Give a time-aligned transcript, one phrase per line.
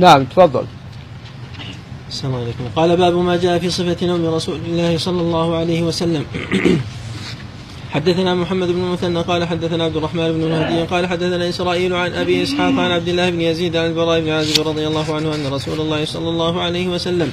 [0.00, 0.64] نعم تفضل.
[2.08, 2.64] السلام عليكم.
[2.76, 6.24] قال باب ما جاء في صفة نوم رسول الله صلى الله عليه وسلم.
[7.94, 12.42] حدثنا محمد بن المثنى قال حدثنا عبد الرحمن بن مهدي قال حدثنا إسرائيل عن أبي
[12.42, 15.80] إسحاق عن عبد الله بن يزيد عن البراء بن عازب رضي الله عنه أن رسول
[15.80, 17.32] الله صلى الله عليه وسلم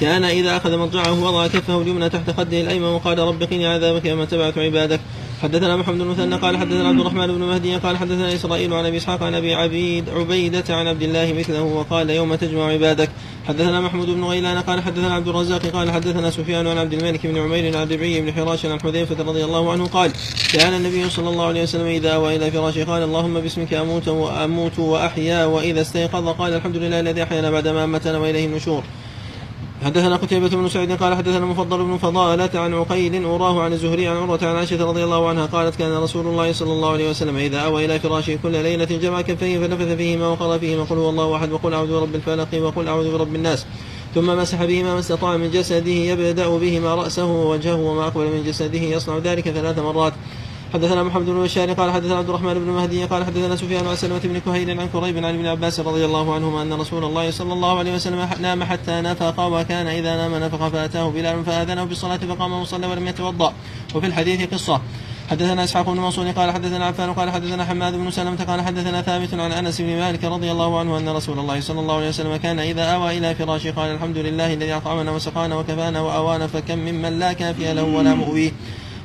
[0.00, 4.24] كان إذا أخذ مضجعه وضع كفه اليمنى تحت خده الأيمن وقال رب قني عذابك يوم
[4.24, 5.00] تبعث عبادك.
[5.42, 8.96] حدثنا محمد بن المثنى قال حدثنا عبد الرحمن بن مهدي قال حدثنا إسرائيل عن أبي
[8.96, 13.10] إسحاق عن أبي عبيد عبيدة عن عبد الله مثله وقال يوم تجمع عبادك.
[13.48, 17.38] حدثنا محمود بن غيلان قال حدثنا عبد الرزاق قال حدثنا سفيان عن عبد الملك بن
[17.38, 20.12] عمير عن ربعي بن حراش عن حذيفة رضي الله عنه قال
[20.52, 24.78] كان النبي صلى الله عليه وسلم إذا اوى إلى فراشه قال اللهم باسمك أموت وأموت
[24.78, 28.82] وأحيا وإذا استيقظ قال الحمد لله الذي أحيانا بعدما امتنا وإليه النشور.
[29.84, 34.16] حدثنا قتيبة بن سعيد قال حدثنا مفضل بن فضالة عن عقيل أراه عن الزهري عن
[34.16, 37.60] عروة عن عائشة رضي الله عنها قالت كان رسول الله صلى الله عليه وسلم إذا
[37.60, 41.52] أوى إلى فراشه كل ليلة جمع كفيه فنفث فيهما وقرأ فيهما قل هو الله أحد
[41.52, 43.66] وقل أعوذ برب الفلق وقل أعوذ برب الناس.
[44.14, 48.78] ثم مسح بهما ما استطاع من جسده يبدأ بهما رأسه ووجهه وما أقبل من جسده
[48.78, 50.12] يصنع ذلك ثلاث مرات.
[50.74, 54.18] حدثنا محمد بن بشار قال حدثنا عبد الرحمن بن مهدي قال حدثنا سفيان عن سلمة
[54.24, 57.78] بن كهيل عن كريب عن ابن عباس رضي الله عنهما أن رسول الله صلى الله
[57.78, 62.86] عليه وسلم نام حتى نفق وكان إذا نام نفق فأتاه بلال فآذنه بالصلاة فقام وصلى
[62.86, 63.52] ولم يتوضأ.
[63.94, 64.80] وفي الحديث قصة.
[65.30, 69.34] حدثنا إسحاق بن منصور قال حدثنا عفان قال حدثنا حماد بن سلمة قال حدثنا ثابت
[69.34, 72.58] عن أنس بن مالك رضي الله عنه أن رسول الله صلى الله عليه وسلم كان
[72.58, 77.32] إذا أوى إلى فراشه قال الحمد لله الذي أطعمنا وسقانا وكفانا وأوانا فكم ممن لا
[77.32, 78.52] كافي له ولا مؤويه.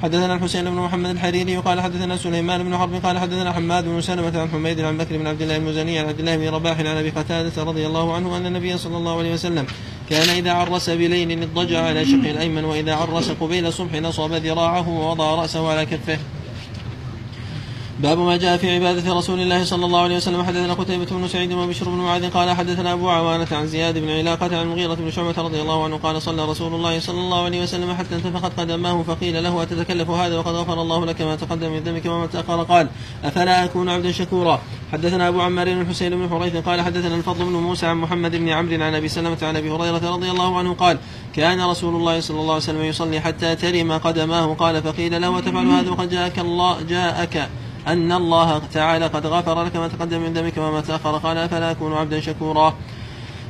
[0.04, 4.40] حدثنا الحسين بن محمد الحريري قال حدثنا سليمان بن حرب قال حدثنا حماد بن سلمة
[4.40, 7.10] عن حميد عن بكر بن عبد الله المزني عن عبد الله بن رباح عن أبي
[7.10, 9.66] قتادة رضي الله عنه أن النبي صلى الله عليه وسلم
[10.10, 15.36] كان إذا عرس بليل اضطجع على شقه الأيمن وإذا عرس قبيل الصبح نصب ذراعه ووضع
[15.36, 16.18] رأسه على كفه.
[18.00, 20.44] باب ما جاء في عبادة رسول الله صلى الله عليه وسلم.
[20.44, 24.46] حدثنا قتيبة بن سعيد وبشر بن معاذ قال حدثنا أبو عوانة عن زياد بن علاقة
[24.46, 27.94] عن المغيرة بن شعبة رضي الله عنه قال صلى رسول الله صلى الله عليه وسلم
[27.94, 32.06] حتى انتفخت قدماه فقيل له أتتكلف هذا وقد غفر الله لك ما تقدم من ذنبك
[32.06, 32.90] وما تأخر؟ قال
[33.24, 34.62] أفلا أكون عبدا شكورا.
[34.92, 38.84] حدثنا أبو عمار الحسين بن حريث قال حدثنا الفضل بن موسى عن محمد بن عمرو
[38.84, 40.98] عن أبي سلمة عن أبي هريرة رضي الله عنه قال
[41.36, 44.54] كان رسول الله صلى الله عليه وسلم يصلي حتى ترم قدماه.
[44.54, 47.50] قال فقيل له وتفعل هذا وقد جاءك الله جاءك
[47.88, 51.18] أن الله تعالى قد غفر لك ما تقدم من ذنبك وما تأخر.
[51.18, 52.74] قال أفلا أكون عبدا شكورا.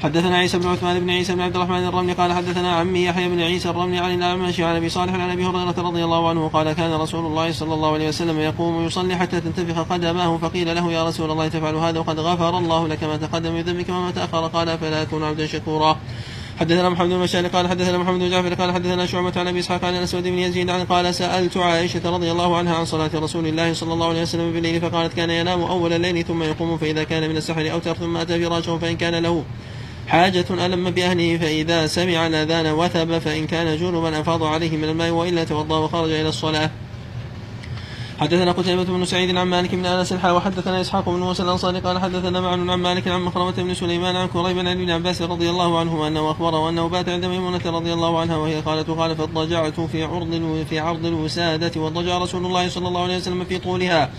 [0.03, 3.41] حدثنا عيسى بن عثمان بن عيسى بن عبد الرحمن الرملي قال حدثنا عمي يحيى بن
[3.41, 6.93] عيسى الرملي عن الأعمش عن أبي صالح عن أبي هريرة رضي الله عنه قال كان
[6.93, 11.31] رسول الله صلى الله عليه وسلم يقوم يصلي حتى تنتفخ قدماه فقيل له يا رسول
[11.31, 14.47] الله تفعل هذا وقد غفر الله لك ما تقدم من ذنبك وما تأخر.
[14.47, 15.97] قال فلا أكون عبدا شكورا.
[16.59, 19.85] حدثنا محمد بن بشار قال حدثنا محمد بن جعفر قال حدثنا شعبة عن أبي إسحاق
[19.85, 23.73] عن الاسود بن يزيد عن قال سألت عائشة رضي الله عنها عن صلاة رسول الله
[23.73, 27.37] صلى الله عليه وسلم بالليل فقالت كان ينام أول الليل ثم يقوم فإذا كان من
[27.37, 29.43] السحر اوتر ثم أتى فراشه فإن كان له
[30.07, 35.43] حاجة ألم بأهله فإذا سمع الأذان وثب فإن كان جنبا أفاض عليه من الماء وإلا
[35.43, 36.69] توضأ وخرج إلى الصلاة.
[38.19, 41.99] حدثنا قتيبة بن سعيد عن مالك بن أنس الحا وحدثنا إسحاق بن موسى الأنصاري قال
[41.99, 45.79] حدثنا معن عن مالك عن مخرمة بن سليمان عن كريب عن ابن عباس رضي الله
[45.79, 50.03] عنهما أنه اخبره انه بات عند ميمونة رضي الله عنها وهي قالت قال فاضطجعت في
[50.03, 54.11] عرض في عرض الوسادة واضطجع رسول الله صلى الله عليه وسلم في طولها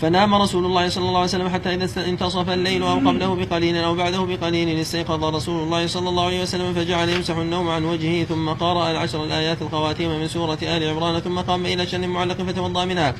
[0.00, 3.94] فنام رسول الله صلى الله عليه وسلم حتى إذا انتصف الليل أو قبله بقليل أو
[3.94, 8.48] بعده بقليل استيقظ رسول الله صلى الله عليه وسلم فجعل يمسح النوم عن وجهه ثم
[8.48, 13.14] قرأ العشر الآيات الخواتيم من سورة آل عمران ثم قام إلى شن معلق فتوضأ منها.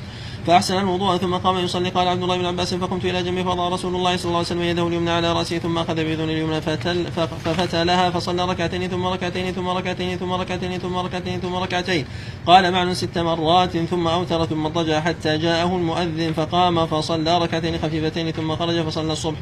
[0.47, 3.95] فأحسن الوضوء ثم قام يصلي قال عبد الله بن عباس فقمت إلى جنبي فوضع رسول
[3.95, 7.05] الله صلى الله عليه وسلم يده اليمنى على رأسه ثم أخذ بأذن اليمنى فتل
[7.45, 12.05] ففتلها فصلى ركعتين ثم ركعتين ثم ركعتين ثم ركعتين ثم ركعتين ثم ركعتين.
[12.45, 18.31] قال معن ست مرات ثم أوتر ثم اضطجع حتى جاءه المؤذن فقام فصلى ركعتين خفيفتين
[18.31, 19.37] ثم خرج فصلى الصبح.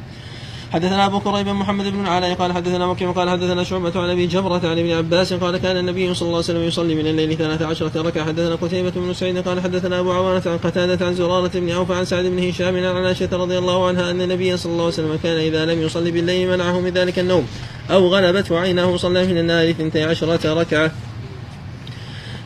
[0.73, 4.61] حدثنا أبو كريب محمد بن العلاء قال حدثنا مكي قال حدثنا شعبة عن أبي جبرة
[4.63, 8.01] عن ابن عباس قال كان النبي صلى الله عليه وسلم يصلي من الليل ثلاث عشرة
[8.01, 8.25] ركعة.
[8.25, 12.05] حدثنا قتيبة بن سعيد قال حدثنا أبو عوانة عن قتادة عن زرارة بن عوف عن
[12.05, 15.37] سعد بن هشام عن عائشة رضي الله عنها أن النبي صلى الله عليه وسلم كان
[15.37, 17.47] إذا لم يصلي بالليل منعه من ذلك النوم
[17.91, 20.91] أو غلبته عينه صلى من النار اثنتي عشرة ركعة.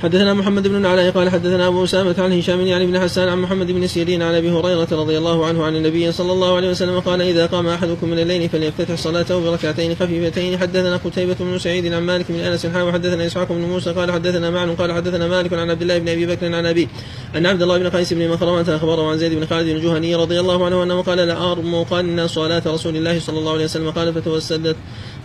[0.03, 3.71] حدثنا محمد بن العلاء قال حدثنا ابو اسامه عن هشام يعني بن حسان عن محمد
[3.71, 7.21] بن سيرين عن أبي هريرة رضي الله عنه عن النبي صلى الله عليه وسلم قال
[7.21, 10.57] إذا قام أحدكم من الليل فليفتتح صلاته بركعتين خفيفتين.
[10.57, 14.49] حدثنا قتيبة بن سعيد عن مالك بن أنس حا وحدثنا إسحاق بن موسى قال حدثنا
[14.49, 16.87] معن قال حدثنا مالك عن عبد الله بن أبي بكر عن ابي
[17.35, 20.65] أن عبد الله بن قيس بن مخرمة أخبره عن زيد بن خالد الجهني رضي الله
[20.65, 23.91] عنه أنه قال لارمقن صلاة رسول الله صلى الله عليه وسلم.
[23.91, 24.75] قال فتوسدت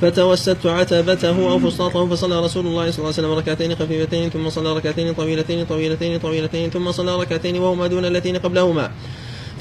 [0.00, 4.63] فتوسدت عتبته أو فسطاطه فصلى رسول الله صلى الله عليه وسلم ركعتين خفيفتين ثم صلى
[4.66, 8.90] ركعتين طويلتين طويلتين طويلتين ثم صلى ركعتين وهما دون اللتين قبلهما.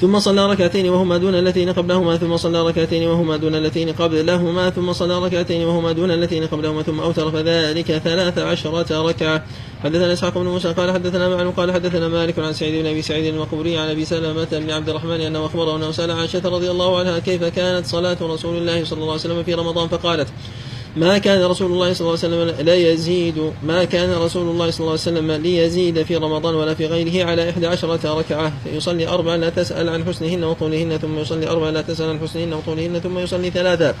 [0.00, 4.92] ثم صلى ركعتين وهما دون اللتين قبلهما ثم صلى ركعتين وهما دون اللتين قبلهما ثم
[4.92, 9.42] صلى ركعتين وهما دون اللتين قبلهما ثم أوتر فذلك ثلاث عشرة ركعة.
[9.84, 13.34] حدثنا إسحاق بن موسى قال حدثنا معن قال حدثنا مالك عن سعيد بن أبي سعيد
[13.34, 17.18] المقبوري عن أبي سلمة بن عبد الرحمن أنه أخبره أنه سأل عائشة رضي الله عنها
[17.18, 20.28] كيف كانت صلاة رسول الله صلى الله عليه وسلم في رمضان فقالت
[20.96, 24.80] ما كان رسول الله صلى الله عليه وسلم لا يزيد ما كان رسول الله صلى
[24.80, 28.52] الله عليه وسلم ليزيد في رمضان ولا في غيره على إحدى عشرة ركعة.
[28.64, 32.98] فيصلي أربعا لا تسأل عن حسنهن وطولهن ثم يصلي أربعا لا تسأل عن حسنهن وطولهن
[32.98, 33.94] ثم يصلي ثلاثا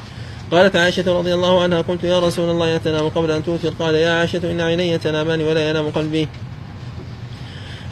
[0.50, 4.10] قالت عائشة رضي الله عنها قلت يا رسول الله يتنام قبل أن توتر قال يا
[4.10, 6.28] عائشة إن عيني تنامان ولا ينام قلبي.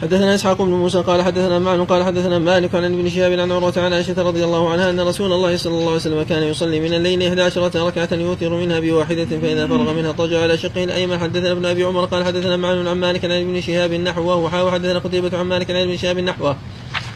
[0.01, 3.73] حدثنا إسحاق بن موسى قال حدثنا معن قال حدثنا مالك عن ابن شهاب عن عروة
[3.77, 6.93] عن عائشة رضي الله عنها أن رسول الله صلى الله عليه وسلم كان يصلي من
[6.93, 11.19] الليل 11 ركعة يوتر منها بواحدة فإذا فرغ منها اضطجع على شقه الأيمن.
[11.19, 14.99] حدثنا ابن أبي عمر قال حدثنا معن عن مالك عن ابن شهاب نحوه وحاول حدثنا
[14.99, 16.57] قتيبة عن مالك عن ابن شهاب نحوه.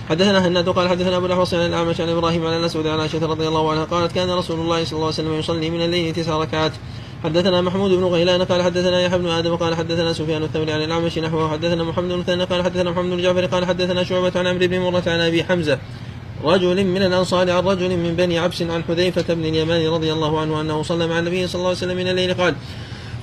[0.10, 3.48] حدثنا هناد قال حدثنا أبو الاحوص عن الأعمش عن إبراهيم عن الاسود عن عائشة رضي
[3.48, 6.72] الله عنها قالت كان رسول الله صلى الله عليه وسلم يصلي من الليل تسع ركعات.
[7.24, 11.18] حدثنا محمود بن غيلان قال حدثنا يحيى بن آدم قال حدثنا سفيان الثوري عن الأعمش
[11.18, 11.52] نحوه.
[11.52, 14.80] حدثنا محمد بن مثنى قال حدثنا محمد بن جعفر قال حدثنا شعبة عن عمرو بن
[14.80, 15.80] مرة عن أبي حمزة.
[16.44, 20.62] رجل من الأنصار عن رجل من بني عبس عن حذيفة بن اليمان رضي الله عنه
[20.62, 22.56] أنه صلى مع النبي صلى الله عليه وسلم من الليل قال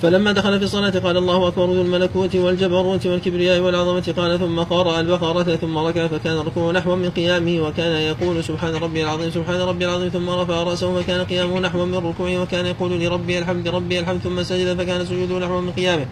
[0.04, 5.00] فلما دخل في الصلاة قال الله أكبر ذو الملكوت والجبروت والكبرياء والعظمة قال ثم قرأ
[5.00, 9.84] البقرة ثم ركع فكان ركوعه نحو من قيامه وكان يقول سبحان ربي العظيم سبحان ربي
[9.84, 14.20] العظيم ثم رفع رأسه فكان قيامه نحو من ركوعه وكان يقول لربي الحمد ربي الحمد
[14.20, 16.06] ثم سجد فكان سجوده نحو من قيامه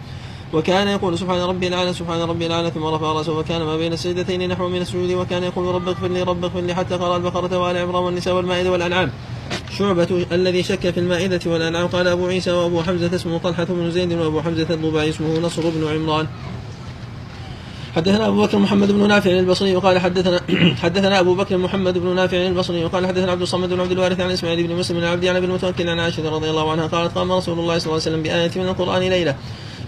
[0.53, 4.49] وكان يقول سبحان ربي الاعلى سبحان ربي الاعلى ثم رفع رأسه وكان ما بين السجدتين
[4.49, 7.77] نحو من السجود وكان يقول رب اغفر لي رب اغفر لي حتى قرأ البقرة وآل
[7.77, 9.11] عمران والنساء والمائدة والأنعام
[9.77, 14.13] شعبة الذي شك في المائدة والأنعام قال أبو عيسى وأبو حمزة اسمه طلحة بن زيد
[14.13, 16.27] وأبو حمزة الضبعي اسمه نصر بن عمران.
[17.95, 20.41] حدثنا أبو بكر محمد بن نافع البصري وقال حدثنا
[20.83, 24.31] حدثنا أبو بكر محمد بن نافع البصري وقال حدثنا عبد الصمد بن عبد الوارث عن
[24.31, 27.31] إسماعيل بن مسلم بن عبد عن ابن المتوكل عن عائشة رضي الله عنها قالت قام
[27.31, 29.35] رسول الله صلى الله عليه وسلم بآية من القرآن ليلة.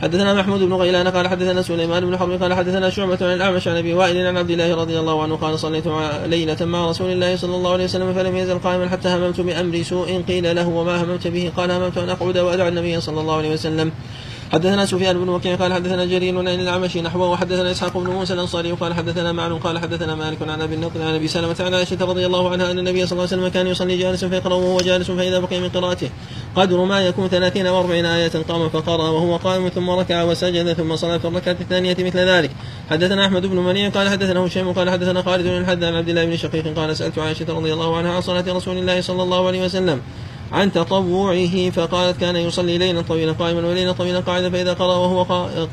[0.01, 3.75] حدثنا محمود بن غيلان قال حدثنا سليمان بن حرب قال حدثنا شعبة عن الأعمش عن
[3.77, 5.87] أبي وائل عن عبد الله رضي الله عنه قال صليت
[6.25, 10.23] ليلة مع رسول الله صلى الله عليه وسلم فلم يزل قائما حتى هممت بأمر سوء
[10.27, 13.91] قيل له وما هممت به قال هممت أن أقعد وأدعو النبي صلى الله عليه وسلم.
[14.53, 18.71] حدثنا سفيان بن وكيع قال حدثنا جرير عن الاعمش نحوه وحدثنا إسحاق بن موسى الأنصاري
[18.71, 22.25] قال حدثنا معن قال حدثنا مالك عن أبي النضر عن أبي سلمة عن عائشة رضي
[22.25, 25.39] الله عنها أن النبي صلى الله عليه وسلم كان يصلي جالسا فيقرا وهو جالس فإذا
[25.39, 26.09] بقي من قراءته.
[26.55, 30.95] قدر ما يكون ثلاثين أو أربعين آية قام فقرأ وهو قائم ثم ركع وسجد ثم
[30.95, 32.51] صلى في الركعة الثانية مثل ذلك.
[32.89, 36.25] حدثنا أحمد بن منيع قال حدثنا هشيم قال حدثنا خالد بن الحد عن عبد الله
[36.25, 39.65] بن شقيق قال سألت عائشة رضي الله عنها عن صلاة رسول الله صلى الله عليه
[39.65, 40.01] وسلم.
[40.55, 45.23] عن تطوعه فقالت كان يصلي ليلا طويلا قائما وليلا طويلا قاعدا فإذا قرأ وهو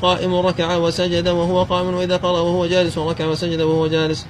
[0.01, 4.25] قائم ركع وسجد وهو قائم وإذا قرأ وهو جالس ركع وسجد وهو جالس.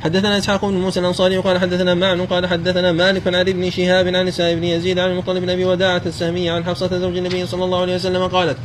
[0.00, 4.26] حدثنا إسحاق بن موسى الأنصاري وقال حدثنا معن قال حدثنا مالك عن ابن شهاب عن
[4.26, 7.80] نساء بن يزيد عن المطلب بن أبي وداعة السهمية عن حفصة زوج النبي صلى الله
[7.80, 8.56] عليه وسلم قالت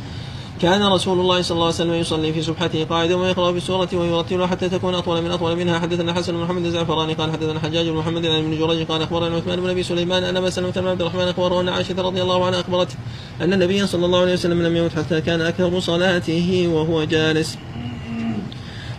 [0.62, 4.68] كان رسول الله صلى الله عليه وسلم يصلي في سبحته قاعدا ويقرأ بالسورة ويرتلها حتى
[4.68, 5.78] تكون أطول من أطول منها.
[5.78, 9.36] حدثنا حسن بن محمد الزعفراني قال حدثنا حجاج بن محمد عن ابن جريج قال أخبرنا
[9.36, 12.44] عثمان بن أبي سليمان أن أبا سلمة بن عبد الرحمن أخبره أن عائشة رضي الله
[12.44, 12.94] عنها اخبرته
[13.40, 17.58] أن النبي صلى الله عليه وسلم لم يمت حتى كان أكثر صلاته وهو جالس.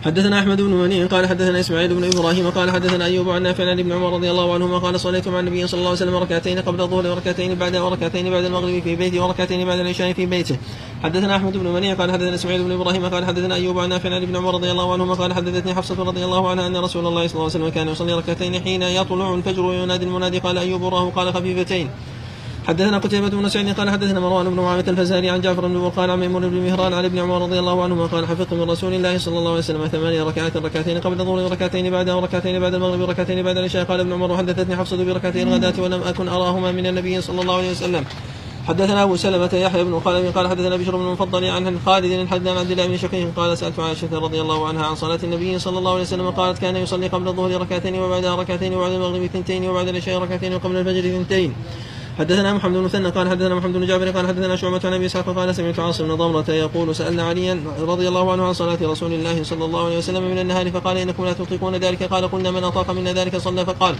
[0.04, 3.78] حدثنا أحمد بن منيع قال حدثنا إسماعيل بن إبراهيم قال حدثنا أيوب عن نافع عن
[3.78, 6.80] ابن عمر رضي الله عنهما قال صليت مع النبي صلى الله عليه وسلم ركعتين قبل
[6.80, 10.56] الظهر وركعتين بعد وركعتين بعد المغرب في بيته وركعتين بعد العشاء في بيته.
[11.02, 14.22] حدثنا أحمد بن منيع قال حدثنا إسماعيل بن إبراهيم قال حدثنا أيوب عن نافع عن
[14.22, 17.34] ابن عمر رضي الله عنهما قال حدثتني حفصة رضي الله عنها أن رسول الله صلى
[17.34, 21.34] الله عليه وسلم كان يصلي ركعتين حين يطلع الفجر وينادي المنادي قال أيوب راه قال
[21.34, 21.90] خفيفتين.
[22.68, 26.20] حدثنا قتيبة بن سعيد قال حدثنا مروان بن معاوية الفزاري عن جعفر بن برقان عن
[26.20, 29.38] ميمون بن مهران عن ابن عمر رضي الله عنهما قال حفظت من رسول الله صلى
[29.38, 33.56] الله عليه وسلم ثمانية ركعات ركعتين قبل الظهر وركعتين بعدها وركعتين بعد المغرب وركعتين بعد
[33.58, 33.84] العشاء.
[33.84, 37.70] قال ابن عمر وحدثتني حفصة بركعتي الغداة ولم أكن أراهما من النبي صلى الله عليه
[37.70, 38.04] وسلم.
[38.68, 42.56] حدثنا أبو سلمة يحيى بن خالد قال حدثنا بشر بن المفضل عن خالد الحد عن
[42.56, 45.92] عبد الله بن شقيق قال سألت عائشة رضي الله عنها عن صلاة النبي صلى الله
[45.92, 50.18] عليه وسلم قالت كان يصلي قبل الظهر ركعتين وبعدها ركعتين وبعد المغرب اثنتين وبعد العشاء
[50.18, 51.54] ركعتين وقبل الفجر اثنتين.
[52.18, 55.24] حدثنا محمد بن مثنى قال حدثنا محمد بن جابر قال حدثنا شعبة عن أبي إسحاق
[55.24, 59.42] قال سمعت عاصم بن ضمرة يقول سألنا عليا رضي الله عنه عن صلاة رسول الله
[59.42, 62.90] صلى الله عليه وسلم من النهار فقال إنكم لا تطيقون ذلك قال قلنا من أطاق
[62.90, 63.94] منا ذلك صلى فقال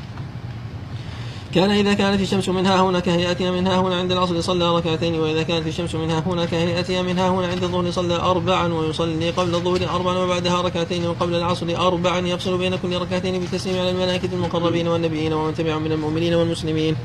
[1.55, 5.67] كان إذا كانت الشمس منها هنا كهيئتها منها هنا عند العصر صلى ركعتين وإذا كانت
[5.67, 10.63] الشمس منها هنا كهيئتها منها هنا عند الظهر صلى أربعا ويصلي قبل الظهر أربعا وبعدها
[10.63, 15.83] ركعتين وقبل العصر أربعا يفصل بين كل ركعتين بالتسليم على الملائكة المقربين والنبيين ومن تبعهم
[15.83, 16.97] من المؤمنين والمسلمين.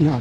[0.00, 0.20] نعم.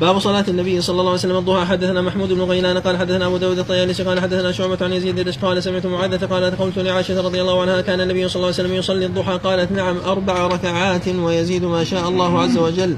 [0.00, 1.66] باب صلاة النبي صلى الله عليه وسلم الضحى.
[1.66, 5.38] حدثنا محمود بن غيلان قال حدثنا أبو داود الطيالسي قال حدثنا شعبة عن يزيد الدش
[5.38, 8.74] قال سمعت معاذة قالت قلت لعائشة رضي الله عنها كان النبي صلى الله عليه وسلم
[8.74, 9.38] يصلي الضحى.
[9.44, 12.96] قالت نعم أربع ركعات ويزيد ما شاء الله عز وجل.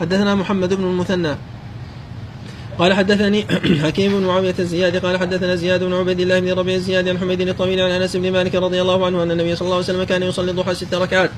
[0.00, 1.36] حدثنا محمد بن المثنى.
[2.78, 3.44] قال حدثني
[3.84, 7.40] حكيم بن معاوية الزياد قال حدثنا زياد بن عبيد الله بن ربيع الزياد عن حميد
[7.40, 10.22] الطويل عن أنس بن مالك رضي الله عنه أن النبي صلى الله عليه وسلم كان
[10.22, 11.30] يصلي الضحى ست ركعات.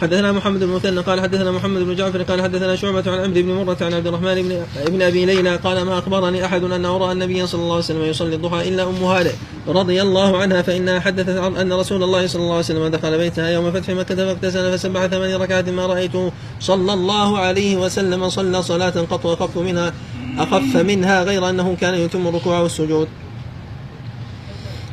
[0.00, 3.52] حدثنا محمد بن مثنى قال حدثنا محمد بن جعفر قال حدثنا شعبة عن عمرو بن
[3.52, 7.46] مرة عن عبد الرحمن بن ابن أبي ليلى قال ما أخبرني أحد انه راى النبي
[7.46, 9.30] صلى الله عليه وسلم يصلي الضحى إلا أم هانئ
[9.68, 13.48] رضي الله عنها فإنها حدثت عن أن رسول الله صلى الله عليه وسلم دخل بيتها
[13.48, 19.06] يوم فتح مكة فاغتسل فسبح ثمان ركعات ما رايته صلى الله عليه وسلم صلى صلاة
[19.10, 19.92] قط وخف منها
[20.38, 23.08] أخف منها غير أنه كان يتم الركوع والسجود.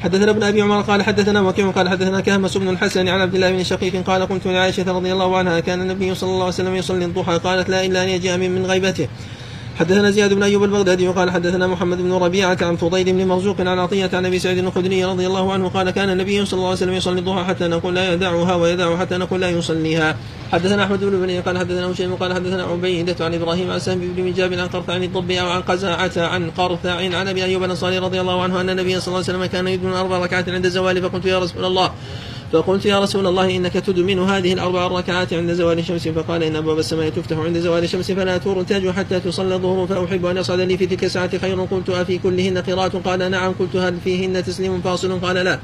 [0.03, 3.51] حدثنا ابن أبي عمر قال حدثنا وكيع قال حدثنا كهمس بن الحسن عن عبد الله
[3.51, 7.05] بن شقيق قال قلت لعائشه رضي الله عنها كان النبي صلى الله عليه وسلم يصلي
[7.05, 9.07] الضحى قالت لا إلا أن يجيء من, من غيبته.
[9.79, 13.79] حدثنا زياد بن أيوب البغدادي وقال حدثنا محمد بن ربيعة عن فضيل بن مرزوق عن
[13.79, 16.93] عطية عن أبي سعيد الخدري رضي الله عنه قال كان النبي صلى الله عليه وسلم
[16.93, 20.17] يصلي الضحى حتى نقول لا يدعها ويدع حتى نقول لا يصليها.
[20.51, 24.23] حدثنا أحمد بن بني قال حدثنا هشيم قال حدثنا عبيدة عن إبراهيم عن سهم بن
[24.23, 28.21] مجاب عن قرث عن الضب أو عن قزاعة عن قرثع عن أبي أيوب الأنصاري رضي
[28.21, 31.25] الله عنه أن النبي صلى الله عليه وسلم كان يدمن أربع ركعات عند الزوال فقلت
[31.25, 31.91] يا رسول الله.
[32.53, 36.79] فقلت يا رسول الله إنك تدمن هذه الأربع ركعات عند زوال الشمس فقال إن أبواب
[36.79, 40.85] السماء تفتح عند زوال الشمس فلا ترتج حتى تصلى الظهر فأحب أن يصعد لي في
[40.85, 45.35] تلك الساعة خير قلت أفي كلهن قراءة قال نعم قلت هل فيهن تسليم فاصل قال
[45.35, 45.59] لا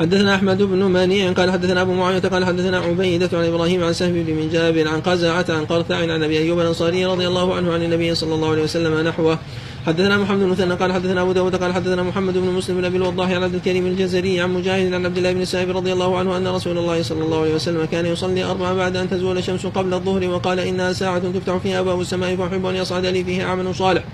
[0.00, 4.12] حدثنا أحمد بن منيع قال حدثنا أبو معاوية قال حدثنا عبيدة عن إبراهيم عن سهم
[4.12, 8.14] بن جابر عن قزعة عن قرثع عن أبي أيوب الأنصاري رضي الله عنه عن النبي
[8.14, 9.38] صلى الله عليه وسلم نحوه
[9.86, 13.30] حدثنا محمد بن قال حدثنا أبو داود قال حدثنا محمد بن مسلم بن أبي الوضاح
[13.30, 16.48] عن عبد الكريم الجزري عن مجاهد عن عبد الله بن السائب رضي الله عنه أن
[16.48, 20.28] رسول الله صلى الله عليه وسلم كان يصلي اربعا بعد أن تزول الشمس قبل الظهر
[20.28, 24.04] وقال إنها ساعة تفتح فيها أبواب السماء فأحب أن يصعد لي فيها عمل صالح.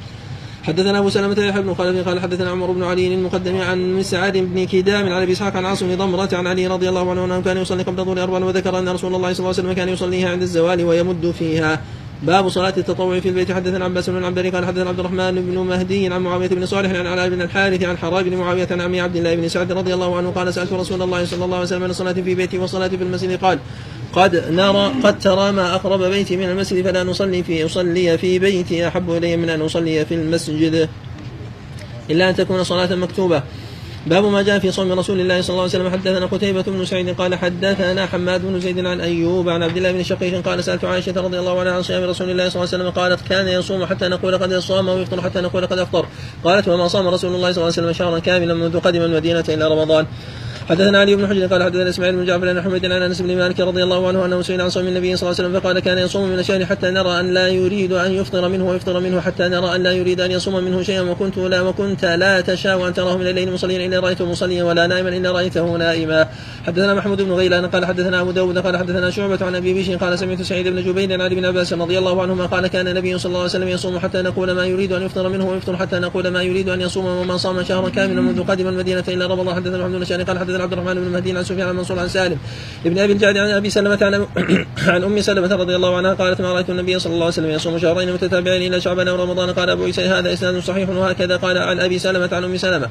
[0.63, 4.67] حدثنا أبو سلمة يحيى بن خلف قال حدثنا عمر بن علي المقدم عن مسعد بن
[4.67, 7.83] كدام عن أبي إسحاق عن عاصم ضمرة عن علي رضي الله عنه أنه كان يصلي
[7.83, 10.85] قبل الظهر أربعا وذكر أن رسول الله صلى الله عليه وسلم كان يصليها عند الزوال
[10.85, 11.81] ويمد فيها.
[12.23, 13.53] باب صلاة التطوع في البيت.
[13.53, 17.07] حدثنا عباس بن عبد قال حدثنا عبد الرحمن بن مهدي عن معاوية بن صالح عن
[17.07, 20.17] علاء بن الحارث عن حراب بن معاوية عن عمي عبد الله بن سعد رضي الله
[20.17, 23.03] عنه قال سألت رسول الله صلى الله عليه وسلم عن الصلاة في بيتي والصلاة في
[23.03, 23.39] المسجد.
[23.39, 23.59] قال
[24.13, 28.89] قد نرى قد ترى ما أقرب بيتي من المسجد فلا نصلي في أصلي في بيتي
[28.89, 30.89] أحب إلي من أن أصلي في المسجد.
[32.11, 33.43] إلا أن تكون صلاة مكتوبة.
[34.09, 35.91] باب ما جاء في صوم رسول الله صلى الله عليه وسلم.
[35.91, 40.03] حدثنا قتيبة بن سعيد قال حدثنا حماد بن زيد عن أيوب عن عبد الله بن
[40.03, 42.91] شقيق قال سألت عائشة رضي الله عنها عن صيام رسول الله صلى الله عليه وسلم
[42.91, 46.07] قالت كان يصوم حتى نقول قد صام ويفطر حتى نقول قد أفطر.
[46.45, 49.69] قالت وما صام رسول الله صلى الله عليه وسلم شهرا كاملا منذ قدم المدينة إلى
[49.69, 50.07] رمضان.
[50.69, 53.61] حدثنا علي بن حجر قال حدثنا اسماعيل بن جعفر عن حميد عن انس بن مالك
[53.61, 56.29] رضي الله عنه انه سئل عن صوم النبي صلى الله عليه وسلم فقال كان يصوم
[56.29, 59.83] من الشهر حتى نرى أن لا يريد أن يفطر منه ويفطر منه حتى نرى أن
[59.83, 63.53] لا يريد أن يصوم منه شيئا وكنت لا وكنت لا تشاء أن تراه من الليل
[63.53, 66.29] مصليا إلا رأيته مصليا ولا نائما إلا رأيته نائما.
[66.67, 70.19] حدثنا محمود بن غيلان قال حدثنا أبو داود قال حدثنا شعبة عن أبي بشر قال
[70.19, 73.31] سمعت سعيد بن جبير عن علي بن عباس رضي الله عنهما قال كان النبي صلى
[73.31, 76.43] الله عليه وسلم يصوم حتى نقول ما يريد أن يفطر منه ويفطر حتى نقول ما
[76.43, 80.25] يريد أن يصوم ومن صام شهرا كاملا منذ قدم المدينة إلا رمضان حدثنا محمد بن
[80.25, 82.39] قال حدثنا عبد الرحمن بن مهدي عن سفيان المنصور عن سالم
[82.87, 84.27] ابن أبي الجعد عن أبي سلمة عن,
[84.95, 87.79] عن أم سلمة رضي الله عنها قالت ما رأيت النبي صلى الله عليه وسلم يصوم
[87.79, 89.51] شهرين متتابعين إلى شعبان ورمضان.
[89.51, 91.37] قال أبو عيسى هذا إسناد صحيح وهكذا.
[91.37, 92.89] قال عن أبي سلمة عن أم سلمة.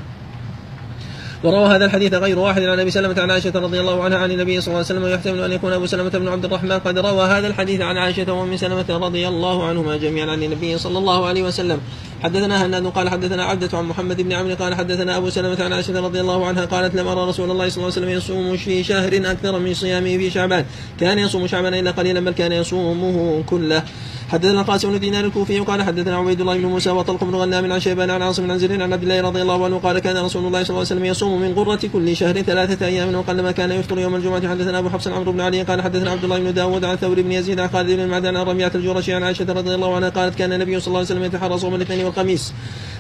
[1.44, 4.62] وروى هذا الحديث غير واحد عن أبي سلمة عن عائشة رضي الله عنها عن النبي
[4.62, 6.72] صلى الله عليه وسلم ويحتمل أن يكون أبو سلمة بن عبد الرحمن.
[6.72, 10.98] قد روى هذا الحديث عن عائشة وأم سلمة رضي الله عنهما جميعا عن النبي صلى
[10.98, 11.80] الله عليه وسلم.
[12.24, 16.00] حدثنا هناد قال حدثنا عبدة عن محمد بن عمرو قال حدثنا أبو سلمة عن عائشة
[16.00, 19.32] رضي الله عنها قالت لم ارى رسول الله صلى الله عليه وسلم يصوم في شهر
[19.32, 20.66] أكثر من صيامه في شعبان
[21.00, 23.84] كان يصوم شعبان إلا قليلا بل كان يصومه كله.
[24.30, 27.80] حدثنا القاسم بن دينار الكوفي قال حدثنا عبيد الله بن موسى وطلق بن غنام عن
[27.80, 30.64] شيبان عن عاصم عن زر عن عبد الله رضي الله عنه قال كان رسول الله
[30.64, 34.16] صلى الله عليه وسلم يصوم من غرة كل شهر ثلاثة أيام وقلما كان يفطر يوم
[34.16, 34.48] الجمعة.
[34.48, 37.32] حدثنا أبو حفص عمرو بن علي قال حدثنا عبد الله بن داود عن ثور بن
[37.32, 40.54] يزيد عن خالد بن معدان عن رمية الجرشي عن عائشة رضي الله عنها قالت كان
[40.54, 42.54] النبي صلى الله عليه وسلم يتحرى صوم الاثنين والخميس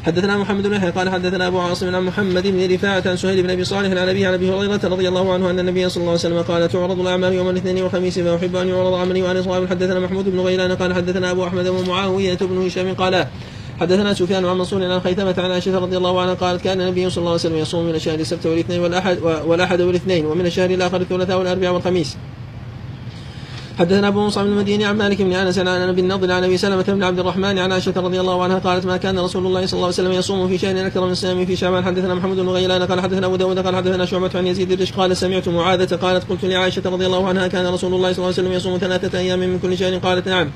[0.06, 3.50] حدثنا محمد بن يحيى قال حدثنا أبو عاصم عن محمد بن رفاعة عن سهيل بن
[3.50, 6.20] أبي صالح عن أبي عن أبي هريرة رضي الله عنه أن النبي صلى الله عليه
[6.20, 10.30] وسلم قال تعرض الاعمال يوم الاثنين والخميس فأحب أن يعرض عملي وأنا صواب حدثنا محمود
[10.30, 13.28] بن غيلان قال حدثنا أبو أحمد ومعاويه بن هشام قال
[13.80, 17.18] حدثنا سفيان عن منصور عن خيثمة عن عائشة رضي الله عنها قالت كان النبي صلى
[17.18, 21.40] الله عليه وسلم يصوم من الشهر السبت والاثنين والأحد والأحد والاثنين ومن الشهر الآخر الثلاثاء
[21.40, 22.18] والأربعاء والخميس.
[23.80, 27.04] حدثنا أبو مصعب المديني عن مالك بن أنس عن ابي النضر عن أبي سلمة بن
[27.04, 29.96] عبد الرحمن عن عائشة رضي الله عنها قالت ما كان رسول الله صلى الله عليه
[29.96, 31.84] وسلم يصوم في شهر أكثر من صيام في شعبان.
[31.84, 35.18] حدثنا محمد بن غيلان قال حدثنا أبو داود قال حدثنا شعبة عن يزيد الرش قال
[35.18, 38.52] سمعت معاذة قالت قلت لعائشة رضي الله عنها كان رسول الله صلى الله عليه وسلم
[38.52, 40.50] يصوم ثلاثة أيام من كل شهر قالت نعم.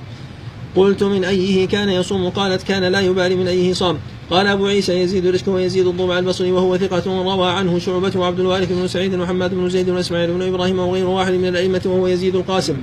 [0.75, 3.98] قلت من أيه كان يصوم؟ قالت كان لا يبالي من أيه صام.
[4.30, 8.72] قال أبو عيسى يزيد رشك ويزيد الضبع البصري وهو ثقة روى عنه شعبة وعبد الوارث
[8.72, 12.78] بن سعيد ومحمد بن زيد وإسماعيل بن إبراهيم وغير واحد من الأئمة وهو يزيد القاسم.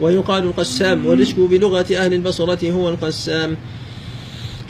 [0.00, 3.56] ويقال القسام والرشك بلغة أهل البصرة هو القسام.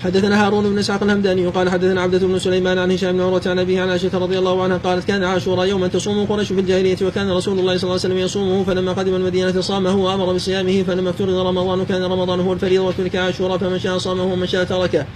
[0.02, 3.58] حدثنا هارون بن إسحاق الهمداني قال حدثنا عبدة بن سليمان عن هشام بن عروة عن
[3.58, 7.30] أبيه عن عائشة رضي الله عنها قالت كان عاشوراء يوما تصوم قريش في الجاهلية وكان
[7.30, 11.46] رسول الله صلى الله عليه وسلم يصومه فلما قدم المدينة صامه وأمر بصيامه فلما افترض
[11.46, 15.06] رمضان كان رمضان هو الفريضة وترك عاشوراء فمن شاء صامه ومن شاء تركه.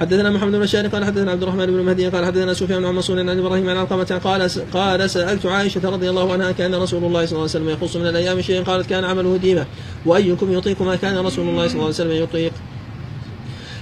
[0.00, 3.18] حدثنا محمد بن بشار قال حدثنا عبد الرحمن بن مهدي قال حدثنا سفيان عن منصور
[3.18, 7.32] عن إبراهيم عن علقمة قال قال سألت عائشة رضي الله عنها كان رسول الله صلى
[7.32, 9.66] الله عليه وسلم يخص من الأيام شيئا؟ قالت كان عمله ديمة.
[10.06, 12.52] وأيكم يطيق ما كان رسول الله صلى الله عليه وسلم يطيق؟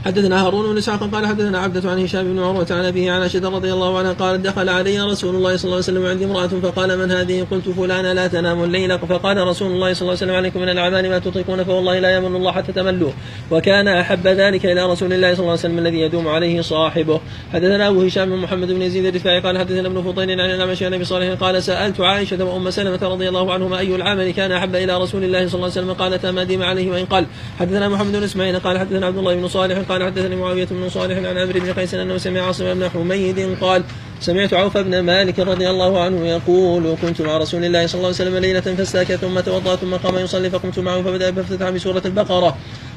[0.04, 3.48] حدثنا هارون بن إسحاق قال حدثنا عبدة عن هشام بن عروة عن أبيه عن عائشة
[3.48, 6.98] رضي الله عنها قالت دخل علي رسول الله صلى الله عليه وسلم عندي امرأة فقال
[6.98, 8.98] من هذه؟ قلت فلانة لا تنام الليل.
[8.98, 12.36] فقال رسول الله صلى الله عليه وسلم عليكم من الأعمال ما تطيقون فوالله لا يمن
[12.36, 13.10] الله حتى تملوا
[13.50, 17.20] وكان أحب ذلك إلى رسول الله صلى الله عليه وسلم الذي يدوم عليه صاحبه.
[17.52, 20.94] حدثنا أبو هشام بن محمد بن يزيد الرفاعي قال حدثنا ابن فضيل عن الأعمش عن
[20.94, 25.02] أبي صالح قال سألت عائشة وأم سلمة رضي الله عنهما أي العمل كان أحب إلى
[25.02, 27.26] رسول الله صلى الله عليه وسلم؟ قالت ما ديم عليه وإن قال
[27.58, 31.16] حدثنا محمد بن إسماعيل قال حدثنا عبد الله بن صالح قال حدثني معاوية بن صالح
[31.16, 33.82] عن عمرو بن قيس أنه سمع عاصم بن حميد قال
[34.20, 38.16] سمعت عوف بن مالك رضي الله عنه يقول كنت مع رسول الله صلى الله عليه
[38.16, 42.56] وسلم ليلة فاستاك ثم توضأ ثم قام يصلي فقمت معه فبدأ فافتتح بسورة البقرة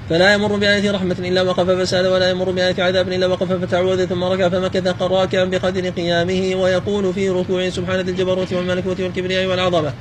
[0.10, 4.24] فلا يمر بآية رحمة إلا وقف فسأل ولا يمر بآية عذاب إلا وقف فتعوذ ثم
[4.24, 9.94] ركع فمكث راكعا بقدر قيامه ويقول في ركوعه سبحان ذي الجبروت والملكوت والكبرياء والعظمة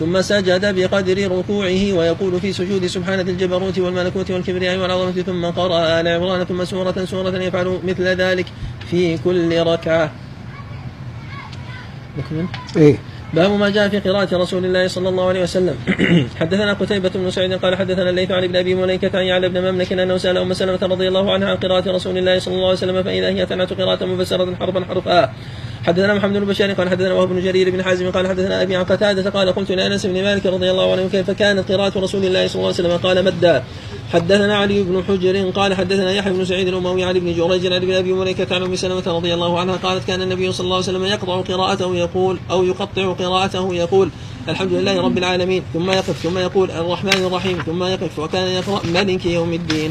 [0.00, 6.08] ثم سجد بقدر ركوعه ويقول في سجود سبحانة الجبروت والملكوت والكبرياء والعظمة ثم قرأ آل
[6.08, 8.46] عمران ثم سورة سورة يفعل مثل ذلك
[8.90, 10.10] في كل ركعة.
[12.18, 12.46] نكمل
[12.76, 12.96] إيه.
[13.34, 15.76] باب ما جاء في قراءة رسول الله صلى الله عليه وسلم.
[16.40, 19.92] حدثنا قتيبة بن سعيد قال حدثنا الليث عن ابن أبي مليكة عن يعلى بن مملك
[19.92, 23.02] انه سأل أم سلمة رضي الله عنها عن قراءة رسول الله صلى الله عليه وسلم
[23.02, 25.32] فإذا هي تنعت قراءة مفسرة حرفا حرفا.
[25.86, 28.84] حدثنا محمد بن بشار قال حدثنا وهب بن جرير بن حازم قال حدثنا أبي عن
[28.84, 32.54] قتاده قال قلت لأنس بن مالك رضي الله عنه كيف كانت قراءة رسول الله صلى
[32.54, 33.64] الله عليه وسلم؟ قال مدا
[34.12, 38.12] حدثنا علي بن حجر قال حدثنا يحيى بن سعيد الأموي عن ابن جريج عن أبي
[38.12, 41.40] مليكة عن أم سلمة رضي الله عنها قالت كان النبي صلى الله عليه وسلم يقطع
[41.40, 44.10] قراءته يقول أو يقطع قراءته يقول
[44.48, 45.62] الحمد لله رب العالمين.
[45.74, 47.58] ثم يقف ثم يقول الرحمن الرحيم.
[47.66, 49.90] ثم يقف وكان يقرأ ملك يوم الدين.